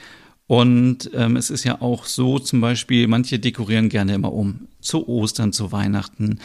Und 0.47 1.11
ähm, 1.15 1.37
es 1.37 1.51
ist 1.51 1.65
ja 1.65 1.83
auch 1.83 2.07
so, 2.07 2.39
zum 2.39 2.61
Beispiel, 2.61 3.07
manche 3.07 3.39
dekorieren 3.39 3.91
gerne 3.91 4.15
immer 4.15 4.33
um 4.33 4.69
zu 4.81 5.07
Ostern, 5.07 5.53
zu 5.53 5.73
Weihnachten, 5.73 6.39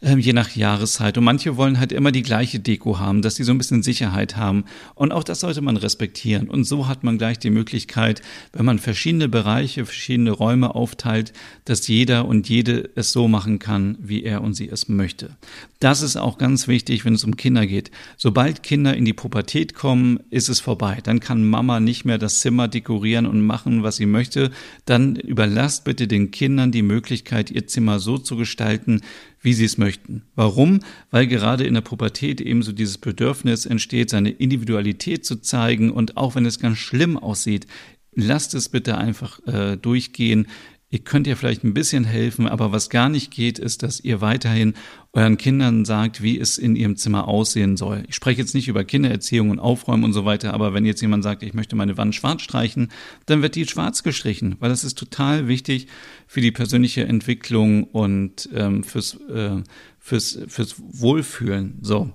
äh, 0.00 0.16
je 0.16 0.32
nach 0.32 0.54
Jahreszeit. 0.54 1.18
Und 1.18 1.24
manche 1.24 1.56
wollen 1.56 1.80
halt 1.80 1.92
immer 1.92 2.12
die 2.12 2.22
gleiche 2.22 2.60
Deko 2.60 2.98
haben, 3.00 3.20
dass 3.20 3.34
sie 3.34 3.44
so 3.44 3.52
ein 3.52 3.58
bisschen 3.58 3.82
Sicherheit 3.82 4.36
haben. 4.36 4.64
Und 4.94 5.12
auch 5.12 5.24
das 5.24 5.40
sollte 5.40 5.60
man 5.60 5.76
respektieren. 5.76 6.48
Und 6.48 6.64
so 6.64 6.86
hat 6.86 7.04
man 7.04 7.18
gleich 7.18 7.38
die 7.38 7.50
Möglichkeit, 7.50 8.22
wenn 8.52 8.64
man 8.64 8.78
verschiedene 8.78 9.28
Bereiche, 9.28 9.84
verschiedene 9.84 10.30
Räume 10.30 10.74
aufteilt, 10.74 11.32
dass 11.64 11.88
jeder 11.88 12.26
und 12.26 12.48
jede 12.48 12.90
es 12.94 13.12
so 13.12 13.28
machen 13.28 13.58
kann, 13.58 13.98
wie 14.00 14.22
er 14.22 14.42
und 14.42 14.54
sie 14.54 14.68
es 14.68 14.88
möchte. 14.88 15.36
Das 15.80 16.02
ist 16.02 16.16
auch 16.16 16.38
ganz 16.38 16.68
wichtig, 16.68 17.04
wenn 17.04 17.14
es 17.14 17.24
um 17.24 17.36
Kinder 17.36 17.66
geht. 17.66 17.90
Sobald 18.16 18.62
Kinder 18.62 18.96
in 18.96 19.04
die 19.04 19.14
Pubertät 19.14 19.74
kommen, 19.74 20.20
ist 20.30 20.48
es 20.48 20.60
vorbei. 20.60 20.98
Dann 21.02 21.20
kann 21.20 21.44
Mama 21.44 21.80
nicht 21.80 22.04
mehr 22.04 22.18
das 22.18 22.40
Zimmer 22.40 22.68
dekorieren 22.68 23.26
und 23.26 23.40
machen, 23.40 23.82
was 23.82 23.96
sie 23.96 24.06
möchte. 24.06 24.50
Dann 24.84 25.16
überlasst 25.16 25.84
bitte 25.84 26.06
den 26.06 26.30
Kindern 26.30 26.70
die 26.70 26.82
Möglichkeit, 26.82 27.50
ihr 27.50 27.66
Zimmer 27.66 27.80
Zimmer 27.80 27.98
so 27.98 28.18
zu 28.18 28.36
gestalten, 28.36 29.00
wie 29.40 29.54
sie 29.54 29.64
es 29.64 29.78
möchten. 29.78 30.22
Warum? 30.34 30.80
Weil 31.10 31.26
gerade 31.26 31.64
in 31.64 31.74
der 31.74 31.80
Pubertät 31.80 32.40
ebenso 32.40 32.72
dieses 32.72 32.98
Bedürfnis 32.98 33.66
entsteht, 33.66 34.10
seine 34.10 34.30
Individualität 34.30 35.24
zu 35.24 35.36
zeigen 35.36 35.90
und 35.90 36.16
auch 36.16 36.34
wenn 36.34 36.46
es 36.46 36.58
ganz 36.58 36.78
schlimm 36.78 37.16
aussieht, 37.16 37.66
lasst 38.14 38.54
es 38.54 38.68
bitte 38.68 38.98
einfach 38.98 39.40
äh, 39.46 39.76
durchgehen. 39.76 40.46
Ihr 40.92 40.98
könnt 40.98 41.28
ja 41.28 41.36
vielleicht 41.36 41.62
ein 41.62 41.72
bisschen 41.72 42.02
helfen, 42.02 42.48
aber 42.48 42.72
was 42.72 42.90
gar 42.90 43.08
nicht 43.08 43.30
geht, 43.30 43.60
ist, 43.60 43.84
dass 43.84 44.00
ihr 44.00 44.20
weiterhin 44.20 44.74
euren 45.12 45.36
Kindern 45.36 45.84
sagt, 45.84 46.20
wie 46.20 46.36
es 46.36 46.58
in 46.58 46.74
ihrem 46.74 46.96
Zimmer 46.96 47.28
aussehen 47.28 47.76
soll. 47.76 48.02
Ich 48.08 48.16
spreche 48.16 48.40
jetzt 48.40 48.56
nicht 48.56 48.66
über 48.66 48.82
Kindererziehung 48.82 49.50
und 49.50 49.60
Aufräumen 49.60 50.02
und 50.02 50.12
so 50.12 50.24
weiter, 50.24 50.52
aber 50.52 50.74
wenn 50.74 50.84
jetzt 50.84 51.00
jemand 51.00 51.22
sagt, 51.22 51.44
ich 51.44 51.54
möchte 51.54 51.76
meine 51.76 51.96
Wand 51.96 52.16
schwarz 52.16 52.42
streichen, 52.42 52.90
dann 53.26 53.40
wird 53.40 53.54
die 53.54 53.66
schwarz 53.66 54.02
gestrichen, 54.02 54.56
weil 54.58 54.68
das 54.68 54.82
ist 54.82 54.98
total 54.98 55.46
wichtig 55.46 55.86
für 56.26 56.40
die 56.40 56.50
persönliche 56.50 57.04
Entwicklung 57.04 57.84
und 57.84 58.48
ähm, 58.52 58.82
fürs, 58.82 59.14
äh, 59.28 59.62
fürs, 60.00 60.40
fürs 60.48 60.74
Wohlfühlen. 60.78 61.78
So. 61.82 62.12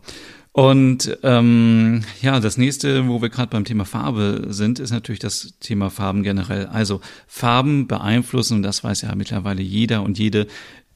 Und 0.55 1.17
ähm, 1.23 2.05
ja, 2.21 2.39
das 2.39 2.57
nächste, 2.57 3.09
wo 3.09 3.21
wir 3.21 3.27
gerade 3.27 3.49
beim 3.49 3.65
Thema 3.65 3.83
Farbe 3.83 4.45
sind, 4.51 4.79
ist 4.79 4.91
natürlich 4.91 5.19
das 5.19 5.55
Thema 5.59 5.89
Farben 5.89 6.23
generell. 6.23 6.67
Also 6.67 7.01
Farben 7.27 7.87
beeinflussen, 7.87 8.55
und 8.55 8.63
das 8.63 8.81
weiß 8.81 9.01
ja 9.01 9.13
mittlerweile 9.15 9.61
jeder 9.61 10.01
und 10.01 10.17
jede, 10.17 10.47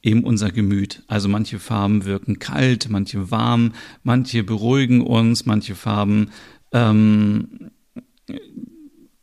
eben 0.02 0.24
unser 0.24 0.50
Gemüt. 0.50 1.02
Also 1.08 1.28
manche 1.28 1.58
Farben 1.58 2.06
wirken 2.06 2.38
kalt, 2.38 2.88
manche 2.88 3.30
warm, 3.30 3.74
manche 4.02 4.44
beruhigen 4.44 5.02
uns, 5.02 5.44
manche 5.44 5.74
Farben 5.74 6.30
ähm, 6.72 7.70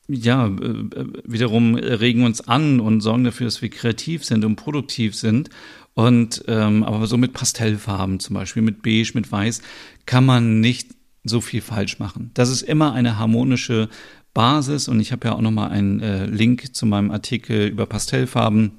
ja, 0.08 0.48
äh, 0.50 1.06
wiederum 1.26 1.74
regen 1.74 2.24
uns 2.24 2.48
an 2.48 2.80
und 2.80 3.02
sorgen 3.02 3.24
dafür, 3.24 3.48
dass 3.48 3.64
wir 3.64 3.70
kreativ 3.70 4.24
sind 4.24 4.46
und 4.46 4.56
produktiv 4.56 5.16
sind. 5.16 5.50
Und 5.96 6.44
ähm, 6.48 6.84
aber 6.84 7.08
so 7.08 7.18
mit 7.18 7.34
Pastellfarben 7.34 8.20
zum 8.20 8.36
Beispiel, 8.36 8.62
mit 8.62 8.84
Beige, 8.84 9.14
mit 9.16 9.32
Weiß, 9.32 9.64
kann 10.08 10.26
man 10.26 10.60
nicht 10.60 10.96
so 11.24 11.42
viel 11.42 11.62
falsch 11.62 12.00
machen. 12.00 12.32
Das 12.34 12.50
ist 12.50 12.64
immer 12.64 12.94
eine 12.94 13.20
harmonische 13.20 13.90
Basis 14.34 14.88
und 14.88 15.00
ich 15.00 15.12
habe 15.12 15.28
ja 15.28 15.36
auch 15.36 15.42
nochmal 15.42 15.70
einen 15.70 16.00
äh, 16.00 16.26
Link 16.26 16.76
zu 16.76 16.88
meinem 16.88 17.12
Artikel 17.12 17.68
über 17.68 17.86
Pastellfarben 17.86 18.72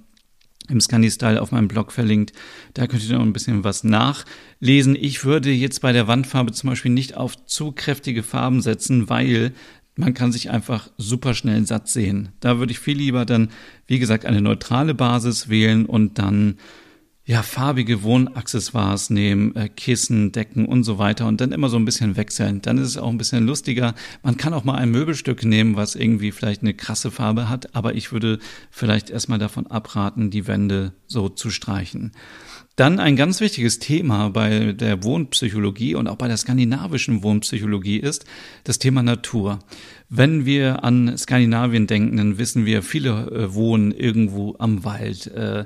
im 0.68 0.80
Scanny 0.80 1.10
Style 1.10 1.40
auf 1.40 1.52
meinem 1.52 1.68
Blog 1.68 1.92
verlinkt. 1.92 2.32
Da 2.74 2.86
könnt 2.86 3.06
ihr 3.06 3.16
noch 3.16 3.24
ein 3.24 3.32
bisschen 3.32 3.64
was 3.64 3.84
nachlesen. 3.84 4.96
Ich 4.96 5.24
würde 5.24 5.50
jetzt 5.50 5.80
bei 5.80 5.92
der 5.92 6.08
Wandfarbe 6.08 6.52
zum 6.52 6.70
Beispiel 6.70 6.90
nicht 6.90 7.16
auf 7.16 7.44
zu 7.46 7.72
kräftige 7.72 8.22
Farben 8.22 8.60
setzen, 8.60 9.08
weil 9.08 9.52
man 9.96 10.14
kann 10.14 10.30
sich 10.30 10.50
einfach 10.50 10.90
super 10.96 11.34
schnell 11.34 11.66
satt 11.66 11.88
sehen. 11.88 12.28
Da 12.40 12.58
würde 12.58 12.72
ich 12.72 12.78
viel 12.78 12.96
lieber 12.96 13.24
dann, 13.24 13.48
wie 13.86 13.98
gesagt, 13.98 14.26
eine 14.26 14.40
neutrale 14.40 14.94
Basis 14.94 15.48
wählen 15.48 15.86
und 15.86 16.18
dann 16.18 16.58
ja, 17.28 17.42
farbige 17.42 18.02
Wohnaccessoires 18.04 19.10
nehmen, 19.10 19.54
äh, 19.54 19.68
Kissen, 19.68 20.32
Decken 20.32 20.64
und 20.64 20.84
so 20.84 20.96
weiter 20.96 21.26
und 21.26 21.42
dann 21.42 21.52
immer 21.52 21.68
so 21.68 21.76
ein 21.76 21.84
bisschen 21.84 22.16
wechseln. 22.16 22.62
Dann 22.62 22.78
ist 22.78 22.88
es 22.88 22.96
auch 22.96 23.10
ein 23.10 23.18
bisschen 23.18 23.46
lustiger. 23.46 23.94
Man 24.22 24.38
kann 24.38 24.54
auch 24.54 24.64
mal 24.64 24.76
ein 24.76 24.90
Möbelstück 24.90 25.44
nehmen, 25.44 25.76
was 25.76 25.94
irgendwie 25.94 26.32
vielleicht 26.32 26.62
eine 26.62 26.72
krasse 26.72 27.10
Farbe 27.10 27.50
hat, 27.50 27.76
aber 27.76 27.94
ich 27.94 28.12
würde 28.12 28.38
vielleicht 28.70 29.10
erstmal 29.10 29.38
davon 29.38 29.66
abraten, 29.66 30.30
die 30.30 30.46
Wände 30.46 30.94
so 31.06 31.28
zu 31.28 31.50
streichen. 31.50 32.12
Dann 32.78 33.00
ein 33.00 33.16
ganz 33.16 33.40
wichtiges 33.40 33.80
Thema 33.80 34.30
bei 34.30 34.72
der 34.72 35.02
Wohnpsychologie 35.02 35.96
und 35.96 36.06
auch 36.06 36.14
bei 36.14 36.28
der 36.28 36.36
skandinavischen 36.36 37.24
Wohnpsychologie 37.24 37.96
ist 37.96 38.24
das 38.62 38.78
Thema 38.78 39.02
Natur. 39.02 39.58
Wenn 40.08 40.46
wir 40.46 40.84
an 40.84 41.18
Skandinavien 41.18 41.88
denken, 41.88 42.18
dann 42.18 42.38
wissen 42.38 42.66
wir, 42.66 42.84
viele 42.84 43.32
äh, 43.32 43.52
wohnen 43.52 43.90
irgendwo 43.90 44.54
am 44.60 44.84
Wald, 44.84 45.26
äh, 45.26 45.64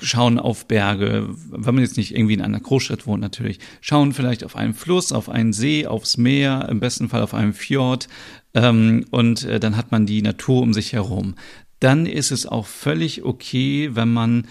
schauen 0.00 0.38
auf 0.38 0.66
Berge, 0.66 1.28
wenn 1.50 1.74
man 1.74 1.84
jetzt 1.84 1.98
nicht 1.98 2.16
irgendwie 2.16 2.32
in 2.32 2.40
einer 2.40 2.60
Großstadt 2.60 3.06
wohnt 3.06 3.20
natürlich, 3.20 3.58
schauen 3.82 4.14
vielleicht 4.14 4.42
auf 4.42 4.56
einen 4.56 4.72
Fluss, 4.72 5.12
auf 5.12 5.28
einen 5.28 5.52
See, 5.52 5.86
aufs 5.86 6.16
Meer, 6.16 6.68
im 6.70 6.80
besten 6.80 7.10
Fall 7.10 7.20
auf 7.20 7.34
einem 7.34 7.52
Fjord 7.52 8.08
ähm, 8.54 9.04
und 9.10 9.44
äh, 9.44 9.60
dann 9.60 9.76
hat 9.76 9.92
man 9.92 10.06
die 10.06 10.22
Natur 10.22 10.62
um 10.62 10.72
sich 10.72 10.94
herum. 10.94 11.34
Dann 11.80 12.06
ist 12.06 12.30
es 12.30 12.46
auch 12.46 12.64
völlig 12.64 13.24
okay, 13.24 13.90
wenn 13.92 14.10
man 14.10 14.46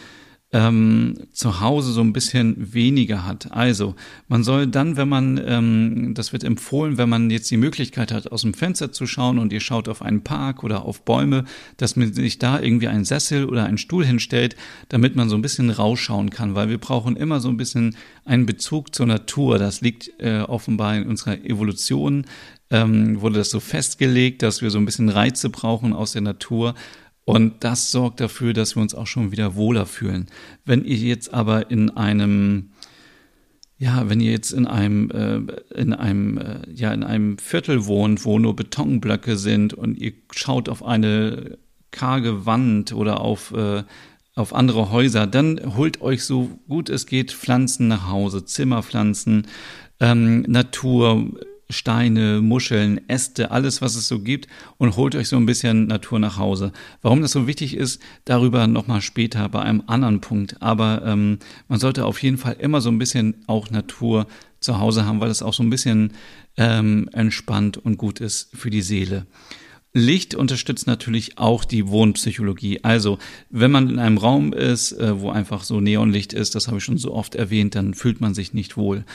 ähm, 0.55 1.15
zu 1.33 1.59
Hause 1.59 1.91
so 1.91 1.99
ein 1.99 2.13
bisschen 2.13 2.73
weniger 2.73 3.25
hat. 3.25 3.51
Also 3.51 3.93
man 4.29 4.45
soll 4.45 4.67
dann, 4.67 4.95
wenn 4.95 5.09
man, 5.09 5.41
ähm, 5.45 6.13
das 6.13 6.31
wird 6.31 6.45
empfohlen, 6.45 6.97
wenn 6.97 7.09
man 7.09 7.29
jetzt 7.29 7.51
die 7.51 7.57
Möglichkeit 7.57 8.13
hat, 8.13 8.31
aus 8.31 8.43
dem 8.43 8.53
Fenster 8.53 8.93
zu 8.93 9.05
schauen 9.05 9.37
und 9.37 9.51
ihr 9.51 9.59
schaut 9.59 9.89
auf 9.89 10.01
einen 10.01 10.23
Park 10.23 10.63
oder 10.63 10.85
auf 10.85 11.03
Bäume, 11.03 11.43
dass 11.75 11.97
man 11.97 12.13
sich 12.13 12.39
da 12.39 12.57
irgendwie 12.61 12.87
einen 12.87 13.03
Sessel 13.03 13.43
oder 13.43 13.65
einen 13.65 13.77
Stuhl 13.77 14.05
hinstellt, 14.05 14.55
damit 14.87 15.17
man 15.17 15.27
so 15.27 15.35
ein 15.35 15.41
bisschen 15.41 15.69
rausschauen 15.69 16.29
kann, 16.29 16.55
weil 16.55 16.69
wir 16.69 16.77
brauchen 16.77 17.17
immer 17.17 17.41
so 17.41 17.49
ein 17.49 17.57
bisschen 17.57 17.97
einen 18.23 18.45
Bezug 18.45 18.95
zur 18.95 19.07
Natur. 19.07 19.59
Das 19.59 19.81
liegt 19.81 20.09
äh, 20.19 20.39
offenbar 20.39 20.95
in 20.95 21.05
unserer 21.05 21.43
Evolution. 21.43 22.25
Ähm, 22.71 23.19
wurde 23.19 23.39
das 23.39 23.49
so 23.49 23.59
festgelegt, 23.59 24.41
dass 24.41 24.61
wir 24.61 24.71
so 24.71 24.77
ein 24.77 24.85
bisschen 24.85 25.09
Reize 25.09 25.49
brauchen 25.49 25.91
aus 25.91 26.13
der 26.13 26.21
Natur. 26.21 26.75
Und 27.25 27.63
das 27.63 27.91
sorgt 27.91 28.19
dafür, 28.19 28.53
dass 28.53 28.75
wir 28.75 28.81
uns 28.81 28.93
auch 28.93 29.07
schon 29.07 29.31
wieder 29.31 29.55
wohler 29.55 29.87
fühlen. 29.87 30.27
Wenn 30.63 30.85
ihr 30.85 30.97
jetzt 30.97 31.33
aber 31.33 31.71
in 31.71 31.89
einem 31.89 32.69
ja, 33.77 34.07
wenn 34.07 34.21
ihr 34.21 34.31
jetzt 34.31 34.51
in 34.51 34.67
einem 34.67 35.11
äh, 35.11 35.41
in 35.73 35.93
einem 35.93 36.37
äh, 36.37 36.71
ja 36.73 36.93
in 36.93 37.03
einem 37.03 37.37
Viertel 37.37 37.85
wohnt, 37.87 38.23
wo 38.23 38.39
nur 38.39 38.55
Betonblöcke 38.55 39.35
sind 39.35 39.73
und 39.73 39.97
ihr 39.97 40.13
schaut 40.31 40.69
auf 40.69 40.83
eine 40.85 41.57
karge 41.91 42.45
Wand 42.45 42.93
oder 42.93 43.19
auf 43.19 43.51
äh, 43.53 43.83
auf 44.35 44.53
andere 44.53 44.91
Häuser, 44.91 45.27
dann 45.27 45.75
holt 45.75 46.01
euch 46.01 46.23
so 46.23 46.59
gut 46.67 46.89
es 46.89 47.05
geht 47.05 47.31
Pflanzen 47.31 47.87
nach 47.87 48.09
Hause, 48.09 48.45
Zimmerpflanzen, 48.45 49.47
ähm, 49.99 50.41
Natur, 50.41 51.31
Steine, 51.69 52.41
Muscheln, 52.41 53.01
Äste, 53.07 53.51
alles, 53.51 53.81
was 53.81 53.95
es 53.95 54.07
so 54.07 54.19
gibt 54.19 54.47
und 54.77 54.95
holt 54.95 55.15
euch 55.15 55.29
so 55.29 55.37
ein 55.37 55.45
bisschen 55.45 55.87
Natur 55.87 56.19
nach 56.19 56.37
Hause. 56.37 56.71
Warum 57.01 57.21
das 57.21 57.31
so 57.31 57.47
wichtig 57.47 57.75
ist, 57.75 58.01
darüber 58.23 58.67
nochmal 58.67 59.01
später 59.01 59.49
bei 59.49 59.61
einem 59.61 59.83
anderen 59.87 60.21
Punkt. 60.21 60.61
Aber 60.61 61.03
ähm, 61.05 61.39
man 61.67 61.79
sollte 61.79 62.05
auf 62.05 62.21
jeden 62.21 62.37
Fall 62.37 62.57
immer 62.59 62.81
so 62.81 62.89
ein 62.89 62.99
bisschen 62.99 63.43
auch 63.47 63.69
Natur 63.69 64.27
zu 64.59 64.79
Hause 64.79 65.05
haben, 65.05 65.21
weil 65.21 65.29
es 65.29 65.43
auch 65.43 65.53
so 65.53 65.63
ein 65.63 65.69
bisschen 65.69 66.13
ähm, 66.57 67.09
entspannt 67.13 67.77
und 67.77 67.97
gut 67.97 68.19
ist 68.19 68.49
für 68.55 68.69
die 68.69 68.81
Seele. 68.81 69.25
Licht 69.97 70.35
unterstützt 70.35 70.87
natürlich 70.87 71.37
auch 71.37 71.63
die 71.63 71.87
Wohnpsychologie. 71.87 72.83
Also, 72.83 73.17
wenn 73.49 73.71
man 73.71 73.89
in 73.89 73.97
einem 73.97 74.17
Raum 74.17 74.51
ist, 74.51 74.91
äh, 74.91 75.21
wo 75.21 75.29
einfach 75.29 75.63
so 75.63 75.79
Neonlicht 75.79 76.33
ist, 76.33 76.53
das 76.53 76.67
habe 76.67 76.79
ich 76.79 76.83
schon 76.83 76.97
so 76.97 77.13
oft 77.13 77.33
erwähnt, 77.33 77.75
dann 77.75 77.93
fühlt 77.93 78.19
man 78.19 78.33
sich 78.33 78.53
nicht 78.53 78.75
wohl. 78.75 79.05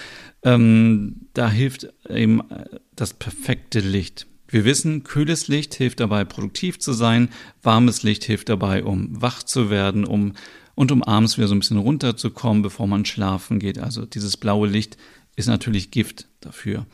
Ähm, 0.43 1.27
da 1.35 1.51
hilft 1.51 1.93
eben 2.09 2.41
äh, 2.51 2.65
das 2.97 3.13
perfekte 3.13 3.81
Licht. 3.81 4.27
Wir 4.49 4.65
wissen, 4.65 5.05
kühles 5.05 5.49
Licht 5.49 5.75
hilft 5.75 6.01
dabei, 6.01 6.25
produktiv 6.25 6.79
zu 6.79 6.95
sein, 6.95 7.29
warmes 7.63 8.03
Licht 8.03 8.25
hilft 8.25 8.49
dabei, 8.49 8.83
um 8.83 9.21
wach 9.21 9.43
zu 9.43 9.69
werden, 9.69 10.07
um 10.07 10.33
und 10.75 10.93
um 10.93 11.03
abends 11.03 11.37
wieder 11.37 11.47
so 11.47 11.55
ein 11.55 11.61
bisschen 11.61 11.77
runterzukommen, 11.77 12.63
bevor 12.63 12.87
man 12.87 13.05
schlafen 13.05 13.59
geht. 13.59 13.79
Also 13.79 14.07
dieses 14.07 14.39
blaue 14.39 14.67
Licht 14.67 14.97
ist 15.37 15.47
natürlich 15.47 15.91
Gift 15.91 16.30
dafür. 16.41 16.87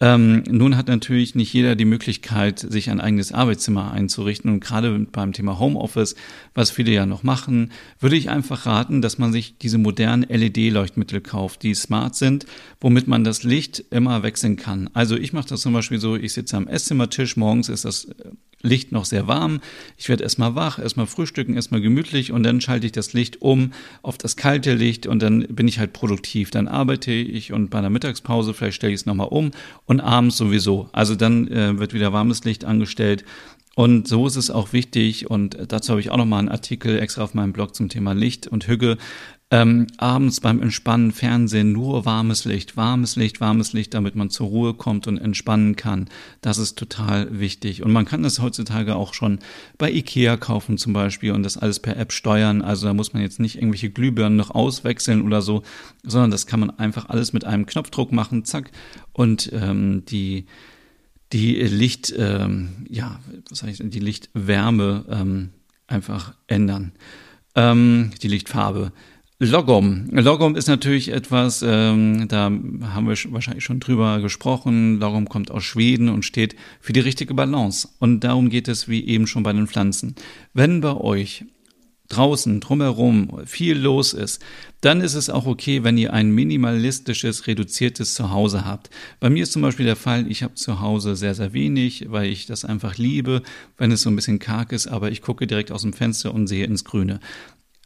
Ähm, 0.00 0.44
nun 0.48 0.76
hat 0.76 0.88
natürlich 0.88 1.34
nicht 1.34 1.52
jeder 1.52 1.76
die 1.76 1.84
Möglichkeit, 1.84 2.58
sich 2.58 2.88
ein 2.90 3.00
eigenes 3.00 3.32
Arbeitszimmer 3.32 3.92
einzurichten. 3.92 4.50
Und 4.50 4.60
gerade 4.60 4.98
beim 4.98 5.32
Thema 5.32 5.58
Homeoffice, 5.58 6.14
was 6.54 6.70
viele 6.70 6.92
ja 6.92 7.06
noch 7.06 7.22
machen, 7.22 7.70
würde 7.98 8.16
ich 8.16 8.30
einfach 8.30 8.64
raten, 8.66 9.02
dass 9.02 9.18
man 9.18 9.32
sich 9.32 9.58
diese 9.58 9.78
modernen 9.78 10.22
LED-Leuchtmittel 10.22 11.20
kauft, 11.20 11.62
die 11.62 11.74
smart 11.74 12.16
sind, 12.16 12.46
womit 12.80 13.08
man 13.08 13.24
das 13.24 13.42
Licht 13.42 13.84
immer 13.90 14.22
wechseln 14.22 14.56
kann. 14.56 14.88
Also 14.94 15.16
ich 15.16 15.32
mache 15.32 15.48
das 15.48 15.60
zum 15.60 15.72
Beispiel 15.72 15.98
so, 15.98 16.16
ich 16.16 16.32
sitze 16.32 16.56
am 16.56 16.66
Esszimmertisch, 16.66 17.36
morgens 17.36 17.68
ist 17.68 17.84
das 17.84 18.08
Licht 18.62 18.92
noch 18.92 19.06
sehr 19.06 19.26
warm. 19.26 19.60
Ich 19.96 20.08
werde 20.08 20.22
erstmal 20.22 20.54
wach, 20.54 20.78
erstmal 20.78 21.06
frühstücken, 21.06 21.54
erstmal 21.54 21.80
gemütlich 21.80 22.30
und 22.30 22.42
dann 22.42 22.60
schalte 22.60 22.86
ich 22.86 22.92
das 22.92 23.14
Licht 23.14 23.40
um 23.40 23.72
auf 24.02 24.18
das 24.18 24.36
kalte 24.36 24.74
Licht 24.74 25.06
und 25.06 25.22
dann 25.22 25.46
bin 25.48 25.66
ich 25.66 25.78
halt 25.78 25.92
produktiv. 25.94 26.50
Dann 26.50 26.68
arbeite 26.68 27.12
ich 27.12 27.52
und 27.52 27.70
bei 27.70 27.78
einer 27.78 27.90
Mittagspause 27.90 28.52
vielleicht 28.52 28.76
stelle 28.76 28.89
ich 28.90 29.00
es 29.00 29.06
nochmal 29.06 29.28
um 29.28 29.50
und 29.86 30.00
abends 30.00 30.36
sowieso. 30.36 30.88
Also 30.92 31.14
dann 31.14 31.48
äh, 31.48 31.78
wird 31.78 31.94
wieder 31.94 32.12
warmes 32.12 32.44
Licht 32.44 32.64
angestellt. 32.64 33.24
Und 33.76 34.08
so 34.08 34.26
ist 34.26 34.36
es 34.36 34.50
auch 34.50 34.72
wichtig, 34.72 35.30
und 35.30 35.56
dazu 35.68 35.90
habe 35.90 36.00
ich 36.00 36.10
auch 36.10 36.16
nochmal 36.16 36.40
einen 36.40 36.48
Artikel 36.48 36.98
extra 36.98 37.22
auf 37.22 37.34
meinem 37.34 37.52
Blog 37.52 37.74
zum 37.74 37.88
Thema 37.88 38.12
Licht 38.12 38.46
und 38.46 38.66
Hüge, 38.66 38.98
ähm, 39.52 39.88
abends 39.96 40.40
beim 40.40 40.62
Entspannen 40.62 41.10
Fernsehen 41.10 41.72
nur 41.72 42.04
warmes 42.04 42.44
Licht, 42.44 42.76
warmes 42.76 43.16
Licht, 43.16 43.40
warmes 43.40 43.72
Licht, 43.72 43.94
damit 43.94 44.14
man 44.14 44.30
zur 44.30 44.46
Ruhe 44.46 44.74
kommt 44.74 45.08
und 45.08 45.18
entspannen 45.18 45.74
kann. 45.74 46.08
Das 46.40 46.58
ist 46.58 46.78
total 46.78 47.40
wichtig. 47.40 47.82
Und 47.82 47.90
man 47.90 48.04
kann 48.04 48.22
das 48.22 48.40
heutzutage 48.40 48.94
auch 48.94 49.12
schon 49.12 49.40
bei 49.76 49.90
Ikea 49.90 50.36
kaufen 50.36 50.78
zum 50.78 50.92
Beispiel 50.92 51.32
und 51.32 51.42
das 51.42 51.56
alles 51.56 51.80
per 51.80 51.96
App 51.96 52.12
steuern. 52.12 52.62
Also 52.62 52.86
da 52.86 52.94
muss 52.94 53.12
man 53.12 53.22
jetzt 53.22 53.40
nicht 53.40 53.56
irgendwelche 53.56 53.90
Glühbirnen 53.90 54.36
noch 54.36 54.52
auswechseln 54.52 55.22
oder 55.22 55.42
so, 55.42 55.64
sondern 56.04 56.30
das 56.30 56.46
kann 56.46 56.60
man 56.60 56.70
einfach 56.78 57.08
alles 57.08 57.32
mit 57.32 57.44
einem 57.44 57.66
Knopfdruck 57.66 58.12
machen, 58.12 58.44
zack. 58.44 58.70
Und 59.12 59.50
ähm, 59.52 60.04
die 60.06 60.46
die 61.32 61.54
Licht, 61.62 62.12
ähm, 62.16 62.86
ja, 62.88 63.20
was 63.48 63.62
ich, 63.62 63.78
die 63.80 64.00
Lichtwärme 64.00 65.04
ähm, 65.08 65.50
einfach 65.86 66.34
ändern. 66.46 66.92
Ähm, 67.54 68.10
die 68.22 68.28
Lichtfarbe. 68.28 68.92
Logom. 69.42 70.06
Logom 70.10 70.54
ist 70.54 70.68
natürlich 70.68 71.12
etwas, 71.12 71.64
ähm, 71.66 72.28
da 72.28 72.44
haben 72.44 73.08
wir 73.08 73.16
wahrscheinlich 73.32 73.64
schon 73.64 73.80
drüber 73.80 74.20
gesprochen. 74.20 75.00
Logom 75.00 75.30
kommt 75.30 75.50
aus 75.50 75.64
Schweden 75.64 76.10
und 76.10 76.26
steht 76.26 76.56
für 76.78 76.92
die 76.92 77.00
richtige 77.00 77.32
Balance. 77.32 77.88
Und 78.00 78.20
darum 78.20 78.50
geht 78.50 78.68
es 78.68 78.86
wie 78.86 79.02
eben 79.02 79.26
schon 79.26 79.42
bei 79.42 79.54
den 79.54 79.66
Pflanzen. 79.66 80.14
Wenn 80.52 80.82
bei 80.82 80.92
euch 80.94 81.46
draußen 82.10 82.60
drumherum 82.60 83.40
viel 83.46 83.78
los 83.78 84.12
ist, 84.12 84.42
dann 84.82 85.00
ist 85.00 85.14
es 85.14 85.30
auch 85.30 85.46
okay, 85.46 85.84
wenn 85.84 85.96
ihr 85.96 86.12
ein 86.12 86.32
minimalistisches, 86.32 87.46
reduziertes 87.46 88.12
Zuhause 88.12 88.66
habt. 88.66 88.90
Bei 89.20 89.30
mir 89.30 89.44
ist 89.44 89.52
zum 89.52 89.62
Beispiel 89.62 89.86
der 89.86 89.96
Fall, 89.96 90.30
ich 90.30 90.42
habe 90.42 90.54
zu 90.54 90.80
Hause 90.80 91.16
sehr, 91.16 91.34
sehr 91.34 91.54
wenig, 91.54 92.06
weil 92.10 92.26
ich 92.26 92.44
das 92.44 92.66
einfach 92.66 92.98
liebe, 92.98 93.42
wenn 93.78 93.90
es 93.90 94.02
so 94.02 94.10
ein 94.10 94.16
bisschen 94.16 94.38
karg 94.38 94.72
ist, 94.72 94.86
aber 94.86 95.10
ich 95.10 95.22
gucke 95.22 95.46
direkt 95.46 95.72
aus 95.72 95.82
dem 95.82 95.94
Fenster 95.94 96.34
und 96.34 96.46
sehe 96.46 96.66
ins 96.66 96.84
Grüne. 96.84 97.20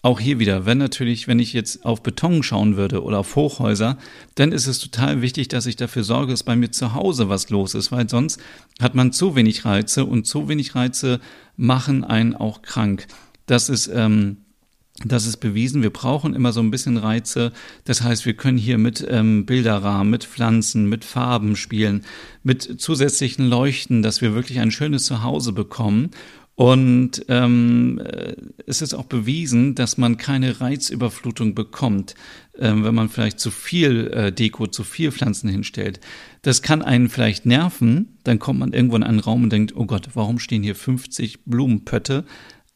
Auch 0.04 0.20
hier 0.20 0.38
wieder, 0.38 0.66
wenn 0.66 0.76
natürlich, 0.76 1.28
wenn 1.28 1.38
ich 1.38 1.54
jetzt 1.54 1.86
auf 1.86 2.02
Beton 2.02 2.42
schauen 2.42 2.76
würde 2.76 3.02
oder 3.02 3.20
auf 3.20 3.36
Hochhäuser, 3.36 3.96
dann 4.34 4.52
ist 4.52 4.66
es 4.66 4.78
total 4.78 5.22
wichtig, 5.22 5.48
dass 5.48 5.64
ich 5.64 5.76
dafür 5.76 6.04
sorge, 6.04 6.32
dass 6.32 6.42
bei 6.42 6.56
mir 6.56 6.70
zu 6.70 6.92
Hause 6.92 7.30
was 7.30 7.48
los 7.48 7.72
ist, 7.72 7.90
weil 7.90 8.06
sonst 8.06 8.38
hat 8.82 8.94
man 8.94 9.12
zu 9.12 9.34
wenig 9.34 9.64
Reize 9.64 10.04
und 10.04 10.26
zu 10.26 10.46
wenig 10.46 10.74
Reize 10.74 11.20
machen 11.56 12.04
einen 12.04 12.34
auch 12.34 12.60
krank. 12.60 13.06
Das 13.46 13.70
ist, 13.70 13.86
ähm, 13.86 14.36
das 15.06 15.24
ist 15.26 15.38
bewiesen. 15.38 15.80
Wir 15.80 15.88
brauchen 15.88 16.34
immer 16.34 16.52
so 16.52 16.60
ein 16.60 16.70
bisschen 16.70 16.98
Reize. 16.98 17.52
Das 17.86 18.02
heißt, 18.02 18.26
wir 18.26 18.34
können 18.34 18.58
hier 18.58 18.76
mit 18.76 19.06
ähm, 19.08 19.46
Bilderrahmen, 19.46 20.10
mit 20.10 20.24
Pflanzen, 20.24 20.86
mit 20.86 21.06
Farben 21.06 21.56
spielen, 21.56 22.04
mit 22.42 22.78
zusätzlichen 22.78 23.48
Leuchten, 23.48 24.02
dass 24.02 24.20
wir 24.20 24.34
wirklich 24.34 24.60
ein 24.60 24.70
schönes 24.70 25.06
Zuhause 25.06 25.52
bekommen 25.52 26.10
Und 26.56 27.24
ähm, 27.28 28.00
äh, 28.04 28.36
es 28.66 28.80
ist 28.80 28.94
auch 28.94 29.06
bewiesen, 29.06 29.74
dass 29.74 29.98
man 29.98 30.16
keine 30.16 30.60
Reizüberflutung 30.60 31.54
bekommt, 31.54 32.14
ähm, 32.58 32.84
wenn 32.84 32.94
man 32.94 33.08
vielleicht 33.08 33.40
zu 33.40 33.50
viel 33.50 34.06
äh, 34.08 34.32
Deko, 34.32 34.68
zu 34.68 34.84
viel 34.84 35.10
Pflanzen 35.10 35.48
hinstellt. 35.48 35.98
Das 36.42 36.62
kann 36.62 36.82
einen 36.82 37.08
vielleicht 37.08 37.44
nerven, 37.44 38.18
dann 38.22 38.38
kommt 38.38 38.60
man 38.60 38.72
irgendwo 38.72 38.96
in 38.96 39.02
einen 39.02 39.18
Raum 39.18 39.44
und 39.44 39.52
denkt, 39.52 39.74
oh 39.74 39.86
Gott, 39.86 40.10
warum 40.14 40.38
stehen 40.38 40.62
hier 40.62 40.76
50 40.76 41.44
Blumenpötte? 41.44 42.24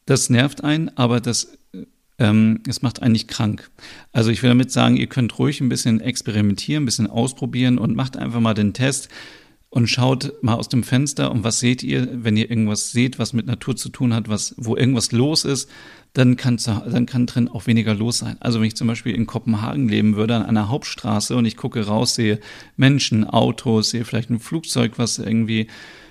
Das 0.05 0.29
nervt 0.29 0.63
einen, 0.63 0.89
aber 0.97 1.21
das 1.21 1.57
ähm, 2.19 2.61
es 2.67 2.81
macht 2.81 3.01
einen 3.01 3.13
nicht 3.13 3.29
krank. 3.29 3.71
Also 4.11 4.29
ich 4.29 4.43
will 4.43 4.49
damit 4.49 4.71
sagen, 4.71 4.97
ihr 4.97 5.07
könnt 5.07 5.39
ruhig 5.39 5.61
ein 5.61 5.69
bisschen 5.69 6.01
experimentieren, 6.01 6.83
ein 6.83 6.85
bisschen 6.85 7.07
ausprobieren 7.07 7.77
und 7.77 7.95
macht 7.95 8.17
einfach 8.17 8.41
mal 8.41 8.53
den 8.53 8.73
Test 8.73 9.07
und 9.69 9.87
schaut 9.87 10.33
mal 10.41 10.55
aus 10.55 10.69
dem 10.69 10.83
Fenster 10.83 11.31
und 11.31 11.43
was 11.43 11.59
seht 11.59 11.83
ihr, 11.83 12.07
wenn 12.23 12.37
ihr 12.37 12.49
irgendwas 12.49 12.91
seht, 12.91 13.19
was 13.19 13.33
mit 13.33 13.45
Natur 13.45 13.75
zu 13.75 13.89
tun 13.89 14.13
hat, 14.13 14.27
was, 14.27 14.55
wo 14.57 14.75
irgendwas 14.75 15.11
los 15.11 15.45
ist, 15.45 15.69
dann 16.13 16.37
kann, 16.37 16.57
dann 16.65 17.05
kann 17.05 17.27
drin 17.27 17.47
auch 17.47 17.67
weniger 17.67 17.93
los 17.93 18.17
sein. 18.17 18.37
Also 18.39 18.59
wenn 18.59 18.67
ich 18.67 18.75
zum 18.75 18.87
Beispiel 18.87 19.13
in 19.13 19.27
Kopenhagen 19.27 19.87
leben 19.87 20.15
würde, 20.15 20.35
an 20.35 20.43
einer 20.43 20.69
Hauptstraße 20.69 21.35
und 21.35 21.45
ich 21.45 21.55
gucke 21.55 21.85
raus, 21.85 22.15
sehe 22.15 22.39
Menschen, 22.77 23.25
Autos, 23.25 23.91
sehe 23.91 24.05
vielleicht 24.05 24.31
ein 24.31 24.39
Flugzeug, 24.39 24.93
was 24.97 25.19
irgendwie 25.19 25.67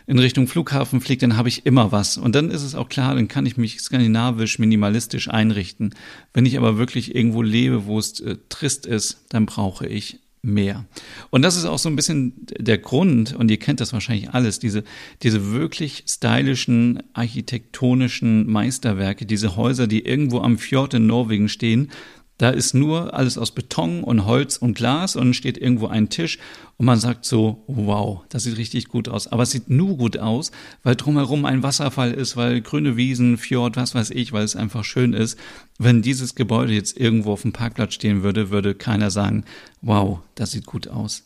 in 0.07 0.19
Richtung 0.19 0.47
Flughafen 0.47 1.01
fliegt, 1.01 1.23
dann 1.23 1.37
habe 1.37 1.49
ich 1.49 1.67
immer 1.67 1.93
was. 1.93 2.17
Und 2.17 2.35
dann 2.35 2.51
ist 2.51 2.63
es 2.63 2.75
auch 2.75 2.89
klar, 2.89 3.15
dann 3.15 3.29
kann 3.29 3.45
ich 3.45 3.57
mich 3.57 3.81
skandinavisch, 3.81 4.59
minimalistisch 4.59 5.29
einrichten. 5.29 5.95
Wenn 6.33 6.47
ich 6.47 6.57
aber 6.57 6.79
wirklich 6.79 7.15
irgendwo 7.15 7.43
lebe, 7.43 7.85
wo 7.85 7.99
es 7.99 8.21
äh, 8.21 8.37
trist 8.49 8.87
ist, 8.87 9.27
dann 9.29 9.45
brauche 9.45 9.87
ich 9.87 10.21
mehr. 10.43 10.85
Und 11.31 11.43
das 11.43 11.57
ist 11.57 11.65
auch 11.65 11.79
so 11.79 11.89
ein 11.89 11.97
bisschen 11.97 12.35
der 12.59 12.79
Grund, 12.79 13.35
und 13.35 13.51
ihr 13.51 13.59
kennt 13.59 13.81
das 13.81 13.93
wahrscheinlich 13.93 14.31
alles, 14.31 14.59
diese, 14.59 14.85
diese 15.23 15.53
wirklich 15.53 16.05
stylischen, 16.07 17.03
architektonischen 17.13 18.51
Meisterwerke, 18.51 19.27
diese 19.27 19.57
Häuser, 19.57 19.87
die 19.87 20.05
irgendwo 20.05 20.41
am 20.41 20.59
Fjord 20.59 20.95
in 20.95 21.07
Norwegen 21.07 21.49
stehen, 21.49 21.91
da 22.39 22.51
ist 22.51 22.73
nur 22.73 23.15
alles 23.15 23.37
aus 23.37 23.51
Beton 23.51 24.05
und 24.05 24.25
Holz 24.25 24.57
und 24.57 24.75
Glas 24.75 25.17
und 25.17 25.35
steht 25.35 25.59
irgendwo 25.59 25.89
ein 25.89 26.09
Tisch 26.09 26.39
und 26.77 26.87
man 26.87 27.01
sagt 27.01 27.25
so, 27.25 27.65
wow, 27.67 28.21
das 28.29 28.45
sieht 28.45 28.57
richtig 28.57 28.87
gut 28.87 29.09
aus. 29.09 29.27
Aber 29.27 29.43
es 29.43 29.51
sieht 29.51 29.69
nur 29.69 29.97
gut 29.97 30.19
aus, 30.19 30.53
weil 30.85 30.95
drumherum 30.95 31.45
ein 31.45 31.65
Wasserfall 31.65 32.13
ist, 32.13 32.37
weil 32.37 32.61
grüne 32.61 32.97
Wiesen, 32.97 33.39
Fjord, 33.39 33.77
was 33.77 33.97
weiß 33.97 34.11
ich, 34.11 34.33
weil 34.33 34.45
es 34.45 34.55
einfach 34.55 34.85
schön 34.85 35.15
ist. 35.15 35.37
Wenn 35.79 36.01
dieses 36.01 36.37
Gebäude 36.37 36.73
jetzt 36.73 36.97
irgendwo 36.97 37.33
auf 37.33 37.43
dem 37.43 37.53
Parkplatz 37.53 37.95
stehen 37.95 38.23
würde, 38.23 38.51
würde 38.51 38.77
keiner 38.77 39.11
sagen, 39.11 39.45
wow, 39.83 40.21
das 40.37 40.53
sieht 40.53 40.67
gut 40.67 40.87
aus. 40.87 41.25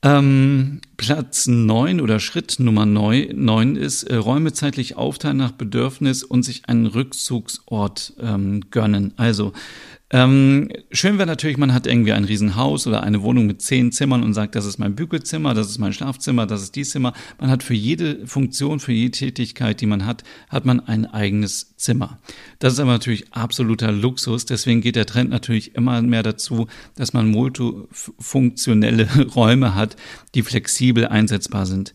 Ähm, 0.00 0.80
Platz 0.96 1.48
neun 1.48 2.00
oder 2.00 2.20
Schritt 2.20 2.60
Nummer 2.60 2.86
neun 2.86 3.74
ist 3.74 4.04
äh, 4.04 4.14
Räume 4.14 4.52
zeitlich 4.52 4.96
aufteilen 4.96 5.38
nach 5.38 5.50
Bedürfnis 5.50 6.22
und 6.22 6.44
sich 6.44 6.68
einen 6.68 6.86
Rückzugsort 6.86 8.12
ähm, 8.20 8.62
gönnen. 8.70 9.12
Also 9.16 9.52
ähm, 10.10 10.70
schön 10.90 11.18
wäre 11.18 11.26
natürlich, 11.26 11.58
man 11.58 11.74
hat 11.74 11.86
irgendwie 11.86 12.14
ein 12.14 12.24
Riesenhaus 12.24 12.86
oder 12.86 13.02
eine 13.02 13.20
Wohnung 13.20 13.46
mit 13.46 13.60
zehn 13.60 13.92
Zimmern 13.92 14.22
und 14.22 14.32
sagt, 14.32 14.54
das 14.54 14.64
ist 14.64 14.78
mein 14.78 14.94
Bügelzimmer, 14.94 15.52
das 15.52 15.68
ist 15.68 15.78
mein 15.78 15.92
Schlafzimmer, 15.92 16.46
das 16.46 16.62
ist 16.62 16.76
die 16.76 16.84
Zimmer. 16.84 17.12
Man 17.38 17.50
hat 17.50 17.62
für 17.62 17.74
jede 17.74 18.26
Funktion, 18.26 18.80
für 18.80 18.92
jede 18.92 19.10
Tätigkeit, 19.10 19.82
die 19.82 19.86
man 19.86 20.06
hat, 20.06 20.24
hat 20.48 20.64
man 20.64 20.80
ein 20.80 21.04
eigenes 21.04 21.76
Zimmer. 21.76 22.18
Das 22.58 22.72
ist 22.72 22.80
aber 22.80 22.92
natürlich 22.92 23.34
absoluter 23.34 23.92
Luxus. 23.92 24.46
Deswegen 24.46 24.80
geht 24.80 24.96
der 24.96 25.04
Trend 25.04 25.28
natürlich 25.28 25.74
immer 25.74 26.00
mehr 26.00 26.22
dazu, 26.22 26.68
dass 26.96 27.12
man 27.12 27.28
multifunktionelle 27.30 29.26
Räume 29.34 29.74
hat, 29.74 29.96
die 30.34 30.42
flexibel 30.42 31.06
einsetzbar 31.06 31.66
sind. 31.66 31.92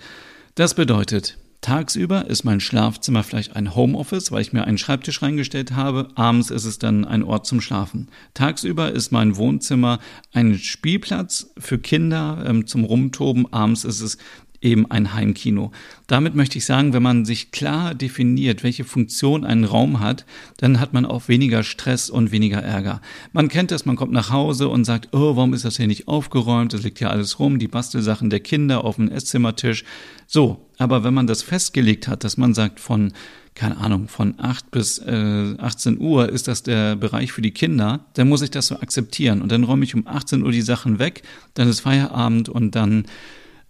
Das 0.54 0.76
bedeutet, 0.76 1.40
Tagsüber 1.64 2.28
ist 2.28 2.44
mein 2.44 2.60
Schlafzimmer 2.60 3.24
vielleicht 3.24 3.56
ein 3.56 3.74
Homeoffice, 3.74 4.34
weil 4.34 4.42
ich 4.42 4.52
mir 4.52 4.66
einen 4.66 4.78
Schreibtisch 4.78 5.22
reingestellt 5.22 5.72
habe. 5.72 6.10
Abends 6.16 6.52
ist 6.52 6.66
es 6.66 6.78
dann 6.78 7.06
ein 7.06 7.24
Ort 7.24 7.48
zum 7.48 7.62
Schlafen. 7.62 8.10
Tagsüber 8.34 8.92
ist 8.92 9.12
mein 9.12 9.38
Wohnzimmer 9.38 10.00
ein 10.34 10.60
Spielplatz 10.60 11.54
für 11.58 11.80
Kinder 11.80 12.44
ähm, 12.46 12.68
zum 12.68 12.84
Rumtoben. 12.84 13.52
Abends 13.54 13.86
ist 13.86 14.02
es 14.02 14.18
eben 14.64 14.90
ein 14.90 15.14
Heimkino. 15.14 15.72
Damit 16.08 16.36
möchte 16.36 16.58
ich 16.58 16.66
sagen, 16.66 16.94
wenn 16.94 17.04
man 17.04 17.26
sich 17.26 17.52
klar 17.52 17.94
definiert, 17.94 18.64
welche 18.64 18.84
Funktion 18.84 19.44
ein 19.46 19.64
Raum 19.64 20.00
hat, 20.00 20.26
dann 20.58 20.80
hat 20.80 20.94
man 20.94 21.06
auch 21.06 21.28
weniger 21.28 21.64
Stress 21.64 22.10
und 22.10 22.32
weniger 22.32 22.62
Ärger. 22.62 23.02
Man 23.32 23.50
kennt 23.50 23.72
das, 23.72 23.86
man 23.86 23.96
kommt 23.96 24.14
nach 24.14 24.30
Hause 24.30 24.70
und 24.70 24.86
sagt, 24.86 25.10
oh, 25.12 25.36
warum 25.36 25.54
ist 25.54 25.66
das 25.66 25.78
hier 25.78 25.88
nicht 25.88 26.08
aufgeräumt? 26.08 26.74
Es 26.74 26.84
liegt 26.84 27.00
ja 27.00 27.10
alles 27.10 27.40
rum, 27.40 27.60
die 27.60 27.68
Bastelsachen 27.68 28.30
der 28.30 28.40
Kinder 28.40 28.84
auf 28.84 28.96
dem 28.96 29.10
Esszimmertisch. 29.10 29.84
So, 30.28 30.66
aber 30.78 31.04
wenn 31.04 31.14
man 31.14 31.28
das 31.28 31.44
festgelegt 31.44 32.08
hat, 32.08 32.24
dass 32.24 32.38
man 32.38 32.54
sagt, 32.54 32.80
von 32.80 33.14
keine 33.56 33.78
Ahnung, 33.78 34.08
von 34.08 34.34
8 34.40 34.72
bis 34.72 34.98
äh, 34.98 35.56
18 35.60 36.00
Uhr 36.00 36.28
ist 36.30 36.48
das 36.48 36.64
der 36.64 36.96
Bereich 36.96 37.32
für 37.32 37.44
die 37.44 37.52
Kinder, 37.52 38.06
dann 38.16 38.28
muss 38.28 38.42
ich 38.42 38.50
das 38.50 38.66
so 38.66 38.80
akzeptieren. 38.80 39.44
Und 39.44 39.52
dann 39.52 39.64
räume 39.64 39.84
ich 39.84 39.94
um 39.94 40.08
18 40.08 40.42
Uhr 40.42 40.52
die 40.52 40.64
Sachen 40.64 40.98
weg, 40.98 41.22
dann 41.54 41.68
ist 41.68 41.82
Feierabend 41.82 42.50
und 42.50 42.74
dann 42.74 43.06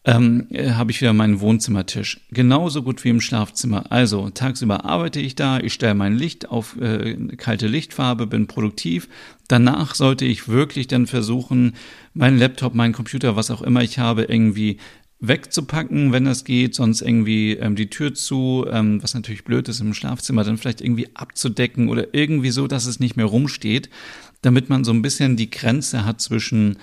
ähm, 0.05 0.47
äh, 0.49 0.71
habe 0.71 0.91
ich 0.91 0.99
wieder 0.99 1.13
meinen 1.13 1.39
Wohnzimmertisch. 1.39 2.19
Genauso 2.31 2.83
gut 2.83 3.03
wie 3.03 3.09
im 3.09 3.21
Schlafzimmer. 3.21 3.91
Also 3.91 4.29
tagsüber 4.29 4.85
arbeite 4.85 5.21
ich 5.21 5.35
da, 5.35 5.59
ich 5.59 5.73
stelle 5.73 5.95
mein 5.95 6.17
Licht 6.17 6.49
auf 6.49 6.79
äh, 6.79 7.15
kalte 7.37 7.67
Lichtfarbe, 7.67 8.27
bin 8.27 8.47
produktiv. 8.47 9.07
Danach 9.47 9.95
sollte 9.95 10.25
ich 10.25 10.49
wirklich 10.49 10.87
dann 10.87 11.07
versuchen, 11.07 11.73
meinen 12.13 12.37
Laptop, 12.37 12.75
meinen 12.75 12.93
Computer, 12.93 13.35
was 13.35 13.51
auch 13.51 13.61
immer 13.61 13.81
ich 13.81 13.97
habe, 13.99 14.23
irgendwie 14.23 14.77
wegzupacken, 15.25 16.11
wenn 16.11 16.25
das 16.25 16.43
geht, 16.43 16.75
sonst 16.75 17.01
irgendwie 17.01 17.53
ähm, 17.53 17.77
die 17.77 17.89
Tür 17.89 18.13
zu, 18.13 18.65
ähm, 18.69 19.01
was 19.01 19.13
natürlich 19.13 19.45
blöd 19.45 19.69
ist 19.69 19.79
im 19.79 19.93
Schlafzimmer, 19.93 20.43
dann 20.43 20.57
vielleicht 20.57 20.81
irgendwie 20.81 21.15
abzudecken 21.15 21.87
oder 21.87 22.13
irgendwie 22.13 22.51
so, 22.51 22.67
dass 22.67 22.85
es 22.85 22.99
nicht 22.99 23.15
mehr 23.15 23.27
rumsteht, 23.27 23.89
damit 24.41 24.67
man 24.67 24.83
so 24.83 24.91
ein 24.91 25.01
bisschen 25.01 25.37
die 25.37 25.49
Grenze 25.49 26.03
hat 26.03 26.19
zwischen 26.19 26.77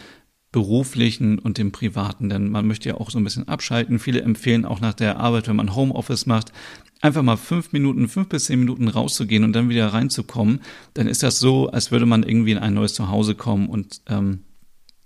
beruflichen 0.52 1.38
und 1.38 1.58
dem 1.58 1.70
privaten, 1.70 2.28
denn 2.28 2.50
man 2.50 2.66
möchte 2.66 2.88
ja 2.88 2.96
auch 2.96 3.10
so 3.10 3.18
ein 3.18 3.24
bisschen 3.24 3.46
abschalten. 3.46 3.98
Viele 3.98 4.22
empfehlen 4.22 4.64
auch 4.64 4.80
nach 4.80 4.94
der 4.94 5.20
Arbeit, 5.20 5.46
wenn 5.46 5.56
man 5.56 5.76
Homeoffice 5.76 6.26
macht, 6.26 6.52
einfach 7.00 7.22
mal 7.22 7.36
fünf 7.36 7.72
Minuten, 7.72 8.08
fünf 8.08 8.28
bis 8.28 8.46
zehn 8.46 8.58
Minuten 8.58 8.88
rauszugehen 8.88 9.44
und 9.44 9.52
dann 9.52 9.68
wieder 9.68 9.88
reinzukommen. 9.88 10.60
Dann 10.94 11.06
ist 11.06 11.22
das 11.22 11.38
so, 11.38 11.70
als 11.70 11.92
würde 11.92 12.06
man 12.06 12.24
irgendwie 12.24 12.52
in 12.52 12.58
ein 12.58 12.74
neues 12.74 12.94
Zuhause 12.94 13.36
kommen 13.36 13.68
und 13.68 14.02
ähm, 14.08 14.40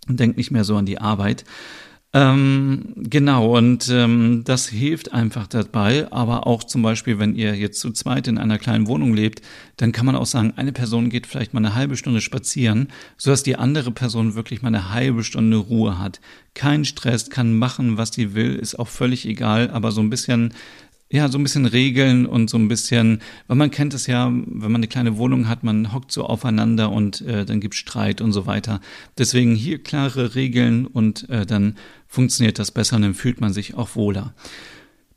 denkt 0.08 0.38
nicht 0.38 0.50
mehr 0.50 0.64
so 0.64 0.76
an 0.76 0.86
die 0.86 0.98
Arbeit. 0.98 1.44
Ähm, 2.16 2.92
genau, 2.96 3.56
und 3.56 3.88
ähm, 3.90 4.42
das 4.44 4.68
hilft 4.68 5.12
einfach 5.12 5.48
dabei. 5.48 6.06
Aber 6.12 6.46
auch 6.46 6.62
zum 6.62 6.80
Beispiel, 6.80 7.18
wenn 7.18 7.34
ihr 7.34 7.56
jetzt 7.56 7.80
zu 7.80 7.90
zweit 7.90 8.28
in 8.28 8.38
einer 8.38 8.58
kleinen 8.58 8.86
Wohnung 8.86 9.14
lebt, 9.14 9.42
dann 9.78 9.90
kann 9.90 10.06
man 10.06 10.14
auch 10.14 10.26
sagen, 10.26 10.52
eine 10.54 10.70
Person 10.70 11.10
geht 11.10 11.26
vielleicht 11.26 11.54
mal 11.54 11.58
eine 11.58 11.74
halbe 11.74 11.96
Stunde 11.96 12.20
spazieren, 12.20 12.88
sodass 13.18 13.42
die 13.42 13.56
andere 13.56 13.90
Person 13.90 14.36
wirklich 14.36 14.62
mal 14.62 14.68
eine 14.68 14.92
halbe 14.92 15.24
Stunde 15.24 15.56
Ruhe 15.56 15.98
hat. 15.98 16.20
Kein 16.54 16.84
Stress, 16.84 17.30
kann 17.30 17.58
machen, 17.58 17.98
was 17.98 18.12
sie 18.12 18.32
will, 18.34 18.54
ist 18.54 18.78
auch 18.78 18.86
völlig 18.86 19.26
egal, 19.26 19.70
aber 19.70 19.90
so 19.90 20.00
ein 20.00 20.10
bisschen 20.10 20.54
ja, 21.14 21.28
so 21.28 21.38
ein 21.38 21.44
bisschen 21.44 21.64
Regeln 21.64 22.26
und 22.26 22.50
so 22.50 22.58
ein 22.58 22.66
bisschen, 22.66 23.20
weil 23.46 23.56
man 23.56 23.70
kennt 23.70 23.94
es 23.94 24.08
ja, 24.08 24.26
wenn 24.26 24.72
man 24.72 24.76
eine 24.76 24.88
kleine 24.88 25.16
Wohnung 25.16 25.48
hat, 25.48 25.62
man 25.62 25.92
hockt 25.92 26.10
so 26.10 26.24
aufeinander 26.24 26.90
und 26.90 27.20
äh, 27.20 27.44
dann 27.44 27.60
gibt 27.60 27.76
Streit 27.76 28.20
und 28.20 28.32
so 28.32 28.46
weiter. 28.46 28.80
Deswegen 29.16 29.54
hier 29.54 29.78
klare 29.78 30.34
Regeln 30.34 30.86
und 30.86 31.30
äh, 31.30 31.46
dann 31.46 31.76
funktioniert 32.08 32.58
das 32.58 32.72
besser 32.72 32.96
und 32.96 33.02
dann 33.02 33.14
fühlt 33.14 33.40
man 33.40 33.52
sich 33.52 33.74
auch 33.74 33.94
wohler. 33.94 34.34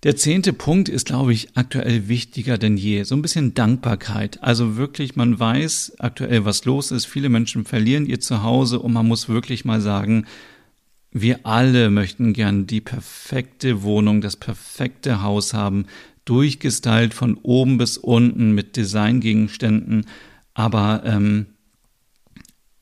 Der 0.03 0.15
zehnte 0.15 0.53
Punkt 0.53 0.87
ist, 0.87 1.07
glaube 1.07 1.33
ich, 1.33 1.57
aktuell 1.57 2.07
wichtiger 2.07 2.59
denn 2.59 2.77
je. 2.77 3.01
So 3.01 3.15
ein 3.15 3.23
bisschen 3.23 3.55
Dankbarkeit. 3.55 4.43
Also 4.43 4.77
wirklich, 4.77 5.15
man 5.15 5.39
weiß 5.39 5.93
aktuell, 5.97 6.45
was 6.45 6.65
los 6.65 6.91
ist. 6.91 7.07
Viele 7.07 7.29
Menschen 7.29 7.65
verlieren 7.65 8.05
ihr 8.05 8.19
Zuhause 8.19 8.79
und 8.79 8.93
man 8.93 9.07
muss 9.07 9.29
wirklich 9.29 9.65
mal 9.65 9.81
sagen, 9.81 10.27
wir 11.21 11.45
alle 11.45 11.89
möchten 11.89 12.33
gern 12.33 12.67
die 12.67 12.81
perfekte 12.81 13.83
Wohnung, 13.83 14.21
das 14.21 14.35
perfekte 14.35 15.21
Haus 15.21 15.53
haben, 15.53 15.85
durchgestylt 16.25 17.13
von 17.13 17.35
oben 17.35 17.77
bis 17.77 17.97
unten 17.97 18.51
mit 18.51 18.75
Designgegenständen, 18.75 20.05
aber 20.53 21.03
ähm, 21.05 21.47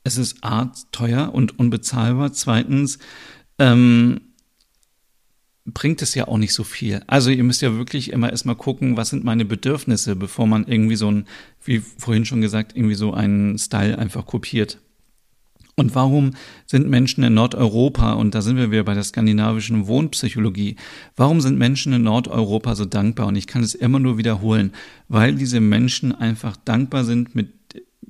es 0.02 0.18
ist 0.18 0.42
A, 0.42 0.72
teuer 0.92 1.34
und 1.34 1.58
unbezahlbar. 1.58 2.32
Zweitens 2.32 2.98
ähm, 3.58 4.20
bringt 5.64 6.00
es 6.00 6.14
ja 6.14 6.28
auch 6.28 6.38
nicht 6.38 6.52
so 6.52 6.64
viel. 6.64 7.02
Also 7.06 7.30
ihr 7.30 7.42
müsst 7.42 7.60
ja 7.60 7.74
wirklich 7.76 8.12
immer 8.12 8.30
erstmal 8.30 8.54
gucken, 8.54 8.96
was 8.96 9.10
sind 9.10 9.24
meine 9.24 9.44
Bedürfnisse, 9.44 10.14
bevor 10.14 10.46
man 10.46 10.66
irgendwie 10.66 10.96
so 10.96 11.10
ein, 11.10 11.26
wie 11.64 11.80
vorhin 11.80 12.24
schon 12.24 12.40
gesagt, 12.40 12.76
irgendwie 12.76 12.94
so 12.94 13.12
einen 13.12 13.58
Style 13.58 13.98
einfach 13.98 14.26
kopiert. 14.26 14.78
Und 15.78 15.94
warum 15.94 16.30
sind 16.64 16.88
Menschen 16.88 17.22
in 17.22 17.34
Nordeuropa, 17.34 18.14
und 18.14 18.34
da 18.34 18.40
sind 18.40 18.56
wir 18.56 18.70
wieder 18.70 18.84
bei 18.84 18.94
der 18.94 19.04
skandinavischen 19.04 19.86
Wohnpsychologie, 19.86 20.76
warum 21.16 21.42
sind 21.42 21.58
Menschen 21.58 21.92
in 21.92 22.02
Nordeuropa 22.02 22.74
so 22.74 22.86
dankbar? 22.86 23.26
Und 23.26 23.36
ich 23.36 23.46
kann 23.46 23.62
es 23.62 23.74
immer 23.74 23.98
nur 23.98 24.16
wiederholen, 24.16 24.72
weil 25.08 25.34
diese 25.34 25.60
Menschen 25.60 26.12
einfach 26.12 26.56
dankbar 26.56 27.04
sind 27.04 27.34
mit 27.34 27.50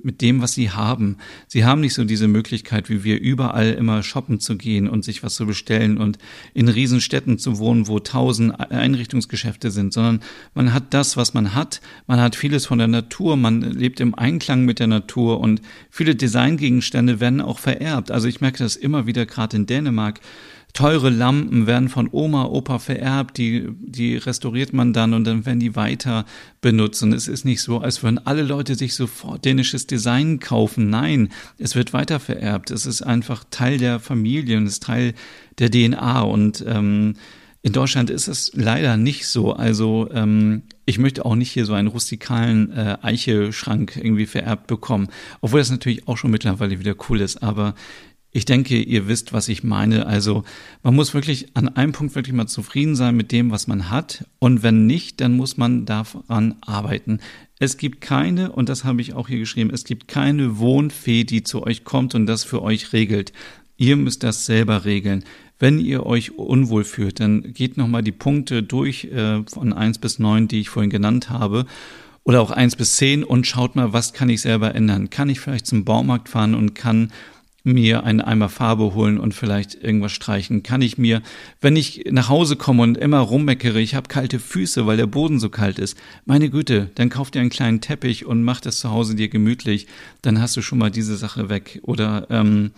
mit 0.03 0.21
dem, 0.21 0.43
was 0.43 0.53
sie 0.53 0.71
haben. 0.71 1.17
Sie 1.47 1.65
haben 1.65 1.81
nicht 1.81 1.95
so 1.95 2.05
diese 2.05 2.29
Möglichkeit, 2.29 2.89
wie 2.89 3.03
wir 3.03 3.21
überall 3.21 3.73
immer 3.73 4.03
shoppen 4.03 4.41
zu 4.41 4.57
gehen 4.57 4.89
und 4.89 5.05
sich 5.05 5.23
was 5.23 5.35
zu 5.35 5.47
bestellen 5.47 5.99
und 5.99 6.19
in 6.55 6.69
Riesenstädten 6.69 7.39
zu 7.39 7.59
wohnen, 7.59 7.89
wo 7.89 7.99
tausend 7.99 8.59
Einrichtungsgeschäfte 8.71 9.71
sind, 9.71 9.93
sondern 9.93 10.21
man 10.55 10.73
hat 10.73 10.95
das, 10.95 11.17
was 11.17 11.35
man 11.35 11.55
hat. 11.55 11.81
Man 12.07 12.21
hat 12.21 12.37
vieles 12.37 12.67
von 12.67 12.79
der 12.79 12.89
Natur. 12.89 13.37
Man 13.37 13.63
lebt 13.63 14.01
im 14.01 14.15
Einklang 14.15 14.65
mit 14.65 14.79
der 14.79 14.87
Natur 14.87 15.41
und 15.41 15.63
viele 15.91 16.15
Designgegenstände 16.15 17.21
werden 17.21 17.41
auch 17.41 17.59
vererbt. 17.59 18.11
Also 18.11 18.29
ich 18.29 18.41
merke 18.41 18.59
das 18.59 18.77
immer 18.77 19.07
wieder 19.07 19.27
gerade 19.27 19.57
in 19.57 19.67
Dänemark 19.67 20.21
teure 20.77 21.09
Lampen 21.09 21.67
werden 21.67 21.89
von 21.89 22.09
Oma, 22.13 22.45
Opa 22.45 22.79
vererbt, 22.79 23.39
die, 23.39 23.67
die 23.81 24.17
restauriert 24.17 24.75
man 24.75 24.93
dann 24.93 25.15
und 25.15 25.25
dann 25.25 25.47
werden 25.47 25.59
die 25.59 25.75
weiter 25.75 26.27
benutzt. 26.61 27.03
Und 27.03 27.15
es 27.15 27.29
ist 27.29 27.47
nicht 27.47 27.63
so, 27.63 27.79
als 27.79 28.03
würden 28.03 28.25
alle 28.27 28.43
Leute 28.43 28.75
sich 28.75 28.95
sofort 28.95 29.47
dänisches 29.77 29.87
Design 29.87 30.41
kaufen. 30.41 30.91
Nein, 30.91 31.29
es 31.59 31.75
wird 31.75 31.93
weiter 31.93 32.19
vererbt. 32.21 32.71
Es 32.71 32.87
ist 32.87 33.03
einfach 33.03 33.45
Teil 33.51 33.79
der 33.79 34.01
Familie 34.01 34.57
und 34.57 34.67
ist 34.67 34.83
Teil 34.83 35.15
der 35.59 35.71
DNA. 35.71 36.23
Und 36.23 36.65
ähm, 36.67 37.15
in 37.63 37.73
Deutschland 37.73 38.11
ist 38.11 38.29
es 38.29 38.53
leider 38.55 38.97
nicht 38.97 39.27
so. 39.27 39.53
Also 39.53 40.09
ähm, 40.13 40.63
ich 40.87 40.99
möchte 40.99 41.25
auch 41.25 41.35
nicht 41.35 41.51
hier 41.51 41.67
so 41.67 41.75
einen 41.75 41.89
rustikalen 41.89 42.73
äh, 42.73 42.97
Eicheschrank 43.03 43.97
irgendwie 43.97 44.27
vererbt 44.27 44.67
bekommen, 44.67 45.09
obwohl 45.41 45.61
das 45.61 45.71
natürlich 45.71 46.07
auch 46.09 46.17
schon 46.17 46.31
mittlerweile 46.31 46.79
wieder 46.79 46.95
cool 47.09 47.21
ist. 47.21 47.43
Aber 47.43 47.75
ich 48.37 48.45
denke, 48.45 48.77
ihr 48.77 49.09
wisst, 49.09 49.33
was 49.33 49.49
ich 49.49 49.65
meine. 49.65 50.05
Also 50.05 50.45
man 50.83 50.95
muss 50.95 51.15
wirklich 51.15 51.49
an 51.55 51.69
einem 51.69 51.93
Punkt 51.93 52.15
wirklich 52.15 52.35
mal 52.35 52.47
zufrieden 52.47 52.95
sein 52.95 53.17
mit 53.17 53.33
dem, 53.33 53.51
was 53.51 53.67
man 53.67 53.89
hat. 53.89 54.27
Und 54.39 54.63
wenn 54.63 54.85
nicht, 54.85 55.23
dann 55.23 55.39
muss 55.39 55.57
man 55.57 55.87
daran 55.87 56.57
arbeiten. 56.61 57.21
Es 57.59 57.79
gibt 57.79 58.03
keine, 58.03 58.53
und 58.53 58.69
das 58.69 58.85
habe 58.85 59.01
ich 59.01 59.15
auch 59.15 59.29
hier 59.29 59.39
geschrieben, 59.39 59.71
es 59.73 59.85
gibt 59.85 60.07
keine 60.07 60.59
Wohnfee, 60.59 61.25
die 61.25 61.45
zu 61.45 61.63
euch 61.63 61.85
kommt 61.85 62.15
und 62.15 62.27
das 62.27 62.45
für 62.45 62.61
euch 62.61 62.93
regelt. 62.93 63.33
Ihr 63.79 63.97
müsst 63.97 64.23
das 64.23 64.45
selber 64.45 64.85
regeln. 64.85 65.25
Wenn 65.59 65.79
ihr 65.79 66.05
euch 66.05 66.37
unwohl 66.37 66.85
fühlt, 66.85 67.21
dann 67.21 67.55
geht 67.55 67.79
nochmal 67.79 68.03
die 68.03 68.13
Punkte 68.13 68.63
durch 68.63 69.05
äh, 69.05 69.45
von 69.45 69.73
eins 69.73 69.97
bis 69.97 70.19
neun, 70.19 70.47
die 70.47 70.61
ich 70.61 70.69
vorhin 70.69 70.91
genannt 70.91 71.31
habe 71.31 71.65
oder 72.23 72.43
auch 72.43 72.51
eins 72.51 72.77
bis 72.77 72.97
zehn 72.97 73.25
und 73.25 73.47
schaut 73.47 73.77
mal, 73.77 73.95
was 73.95 74.13
kann 74.13 74.29
ich 74.29 74.43
selber 74.43 74.75
ändern? 74.75 75.09
Kann 75.09 75.31
ich 75.31 75.41
vielleicht 75.41 75.67
zum 75.67 75.87
Baumarkt 75.87 76.29
fahren 76.29 76.55
und 76.55 76.75
kann 76.75 77.13
mir 77.67 78.05
einen 78.05 78.21
Eimer 78.21 78.49
Farbe 78.49 78.95
holen 78.95 79.19
und 79.19 79.35
vielleicht 79.35 79.75
irgendwas 79.75 80.13
streichen? 80.13 80.63
Kann 80.63 80.81
ich 80.81 80.97
mir, 80.97 81.23
wenn 81.61 81.77
ich 81.77 82.05
nach 82.11 82.29
Hause 82.29 82.57
komme 82.57 82.83
und 82.83 82.97
immer 82.97 83.19
rummeckere, 83.19 83.81
ich 83.81 83.95
habe 83.95 84.09
kalte 84.09 84.39
Füße, 84.39 84.87
weil 84.87 84.97
der 84.97 85.07
Boden 85.07 85.39
so 85.39 85.51
kalt 85.51 85.79
ist, 85.79 85.99
meine 86.25 86.49
Güte, 86.49 86.91
dann 86.95 87.11
kauf 87.11 87.31
dir 87.31 87.41
einen 87.41 87.51
kleinen 87.51 87.81
Teppich 87.81 88.25
und 88.25 88.43
mach 88.43 88.61
das 88.61 88.79
zu 88.79 88.91
Hause 88.91 89.15
dir 89.15 89.29
gemütlich, 89.29 89.87
dann 90.23 90.41
hast 90.41 90.57
du 90.57 90.63
schon 90.63 90.79
mal 90.79 90.91
diese 90.91 91.17
Sache 91.17 91.49
weg. 91.49 91.81
Oder 91.83 92.27
ähm, 92.31 92.71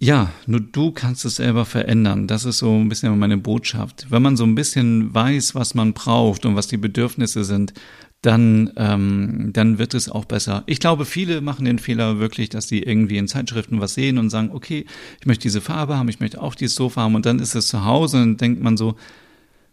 ja, 0.00 0.32
nur 0.46 0.60
du 0.60 0.92
kannst 0.92 1.24
es 1.24 1.36
selber 1.36 1.64
verändern. 1.64 2.28
Das 2.28 2.44
ist 2.44 2.58
so 2.58 2.72
ein 2.72 2.88
bisschen 2.88 3.18
meine 3.18 3.36
Botschaft. 3.36 4.06
Wenn 4.10 4.22
man 4.22 4.36
so 4.36 4.44
ein 4.44 4.54
bisschen 4.54 5.12
weiß, 5.12 5.56
was 5.56 5.74
man 5.74 5.92
braucht 5.92 6.46
und 6.46 6.54
was 6.54 6.68
die 6.68 6.76
Bedürfnisse 6.76 7.42
sind, 7.42 7.74
dann, 8.22 8.72
ähm, 8.76 9.50
dann 9.52 9.78
wird 9.78 9.94
es 9.94 10.08
auch 10.08 10.24
besser. 10.24 10.64
Ich 10.66 10.80
glaube, 10.80 11.04
viele 11.04 11.40
machen 11.40 11.64
den 11.64 11.78
Fehler 11.78 12.18
wirklich, 12.18 12.48
dass 12.48 12.66
sie 12.66 12.82
irgendwie 12.82 13.16
in 13.16 13.28
Zeitschriften 13.28 13.80
was 13.80 13.94
sehen 13.94 14.18
und 14.18 14.30
sagen, 14.30 14.50
okay, 14.52 14.86
ich 15.20 15.26
möchte 15.26 15.42
diese 15.42 15.60
Farbe 15.60 15.96
haben, 15.96 16.08
ich 16.08 16.18
möchte 16.18 16.42
auch 16.42 16.56
dieses 16.56 16.74
Sofa 16.74 17.02
haben. 17.02 17.14
Und 17.14 17.26
dann 17.26 17.38
ist 17.38 17.54
es 17.54 17.68
zu 17.68 17.84
Hause 17.84 18.22
und 18.22 18.40
denkt 18.40 18.60
man 18.60 18.76
so, 18.76 18.96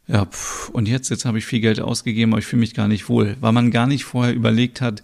ja, 0.08 0.26
pff, 0.26 0.70
und 0.70 0.88
jetzt, 0.88 1.10
jetzt 1.10 1.26
habe 1.26 1.40
ich 1.40 1.46
viel 1.46 1.60
Geld 1.60 1.80
ausgegeben, 1.80 2.34
aber 2.34 2.40
ich 2.40 2.46
fühle 2.46 2.60
mich 2.60 2.76
gar 2.76 2.88
nicht 2.88 3.10
wohl, 3.10 3.36
weil 3.40 3.52
man 3.52 3.72
gar 3.72 3.88
nicht 3.88 4.06
vorher 4.06 4.36
überlegt 4.36 4.80
hat, 4.80 5.02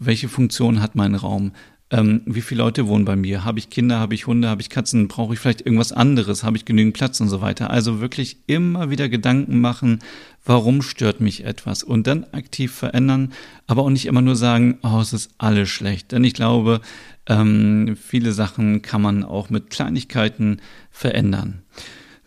welche 0.00 0.28
Funktion 0.28 0.82
hat 0.82 0.96
mein 0.96 1.14
Raum, 1.14 1.52
ähm, 1.90 2.22
wie 2.24 2.40
viele 2.40 2.62
Leute 2.62 2.86
wohnen 2.86 3.04
bei 3.04 3.16
mir? 3.16 3.44
Habe 3.44 3.58
ich 3.58 3.68
Kinder, 3.68 3.98
habe 3.98 4.14
ich 4.14 4.26
Hunde, 4.26 4.48
habe 4.48 4.62
ich 4.62 4.70
Katzen? 4.70 5.08
Brauche 5.08 5.34
ich 5.34 5.40
vielleicht 5.40 5.62
irgendwas 5.62 5.92
anderes? 5.92 6.44
Habe 6.44 6.56
ich 6.56 6.64
genügend 6.64 6.94
Platz 6.94 7.20
und 7.20 7.28
so 7.28 7.40
weiter? 7.40 7.70
Also 7.70 8.00
wirklich 8.00 8.38
immer 8.46 8.90
wieder 8.90 9.08
Gedanken 9.08 9.60
machen, 9.60 9.98
warum 10.44 10.82
stört 10.82 11.20
mich 11.20 11.44
etwas? 11.44 11.82
Und 11.82 12.06
dann 12.06 12.24
aktiv 12.32 12.72
verändern, 12.72 13.32
aber 13.66 13.82
auch 13.82 13.90
nicht 13.90 14.06
immer 14.06 14.22
nur 14.22 14.36
sagen, 14.36 14.78
oh, 14.82 15.00
es 15.00 15.12
ist 15.12 15.32
alles 15.38 15.68
schlecht. 15.68 16.12
Denn 16.12 16.22
ich 16.22 16.34
glaube, 16.34 16.80
ähm, 17.26 17.96
viele 18.00 18.32
Sachen 18.32 18.82
kann 18.82 19.02
man 19.02 19.24
auch 19.24 19.50
mit 19.50 19.70
Kleinigkeiten 19.70 20.60
verändern. 20.90 21.62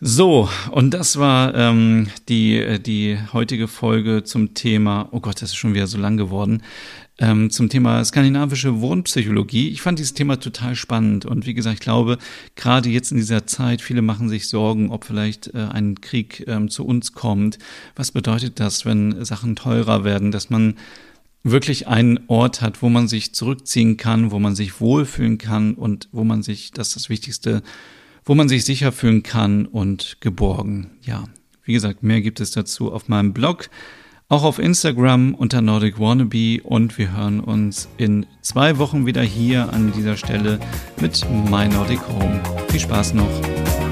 So, 0.06 0.50
und 0.70 0.92
das 0.92 1.18
war 1.18 1.54
ähm, 1.54 2.08
die, 2.28 2.78
die 2.82 3.16
heutige 3.32 3.68
Folge 3.68 4.22
zum 4.22 4.52
Thema, 4.52 5.08
oh 5.12 5.20
Gott, 5.20 5.40
das 5.40 5.50
ist 5.50 5.56
schon 5.56 5.72
wieder 5.72 5.86
so 5.86 5.96
lang 5.96 6.18
geworden, 6.18 6.62
ähm, 7.18 7.50
zum 7.50 7.68
Thema 7.68 8.04
skandinavische 8.04 8.80
Wohnpsychologie. 8.80 9.68
Ich 9.68 9.82
fand 9.82 9.98
dieses 9.98 10.14
Thema 10.14 10.40
total 10.40 10.74
spannend 10.74 11.24
und 11.24 11.46
wie 11.46 11.54
gesagt, 11.54 11.74
ich 11.74 11.80
glaube, 11.80 12.18
gerade 12.56 12.88
jetzt 12.88 13.12
in 13.12 13.18
dieser 13.18 13.46
Zeit, 13.46 13.80
viele 13.82 14.02
machen 14.02 14.28
sich 14.28 14.48
Sorgen, 14.48 14.90
ob 14.90 15.04
vielleicht 15.04 15.54
äh, 15.54 15.68
ein 15.70 16.00
Krieg 16.00 16.44
ähm, 16.48 16.68
zu 16.68 16.84
uns 16.84 17.12
kommt. 17.12 17.58
Was 17.94 18.10
bedeutet 18.10 18.58
das, 18.58 18.84
wenn 18.84 19.24
Sachen 19.24 19.54
teurer 19.54 20.02
werden, 20.02 20.32
dass 20.32 20.50
man 20.50 20.74
wirklich 21.44 21.86
einen 21.86 22.20
Ort 22.26 22.62
hat, 22.62 22.82
wo 22.82 22.88
man 22.88 23.06
sich 23.06 23.34
zurückziehen 23.34 23.96
kann, 23.96 24.30
wo 24.30 24.38
man 24.38 24.56
sich 24.56 24.80
wohlfühlen 24.80 25.38
kann 25.38 25.74
und 25.74 26.08
wo 26.10 26.24
man 26.24 26.42
sich, 26.42 26.72
das 26.72 26.88
ist 26.88 26.96
das 26.96 27.08
Wichtigste, 27.10 27.62
wo 28.24 28.34
man 28.34 28.48
sich 28.48 28.64
sicher 28.64 28.90
fühlen 28.90 29.22
kann 29.22 29.66
und 29.66 30.16
geborgen. 30.20 30.90
Ja, 31.02 31.24
wie 31.62 31.74
gesagt, 31.74 32.02
mehr 32.02 32.22
gibt 32.22 32.40
es 32.40 32.50
dazu 32.50 32.92
auf 32.92 33.08
meinem 33.08 33.34
Blog 33.34 33.68
auch 34.28 34.44
auf 34.44 34.58
Instagram 34.58 35.34
unter 35.34 35.60
Nordic 35.60 35.98
Wannabe 35.98 36.60
und 36.62 36.96
wir 36.98 37.16
hören 37.16 37.40
uns 37.40 37.88
in 37.98 38.26
zwei 38.40 38.78
Wochen 38.78 39.06
wieder 39.06 39.22
hier 39.22 39.72
an 39.72 39.92
dieser 39.92 40.16
Stelle 40.16 40.58
mit 41.00 41.24
My 41.50 41.68
Nordic 41.68 42.00
Home. 42.08 42.42
Viel 42.68 42.80
Spaß 42.80 43.14
noch! 43.14 43.83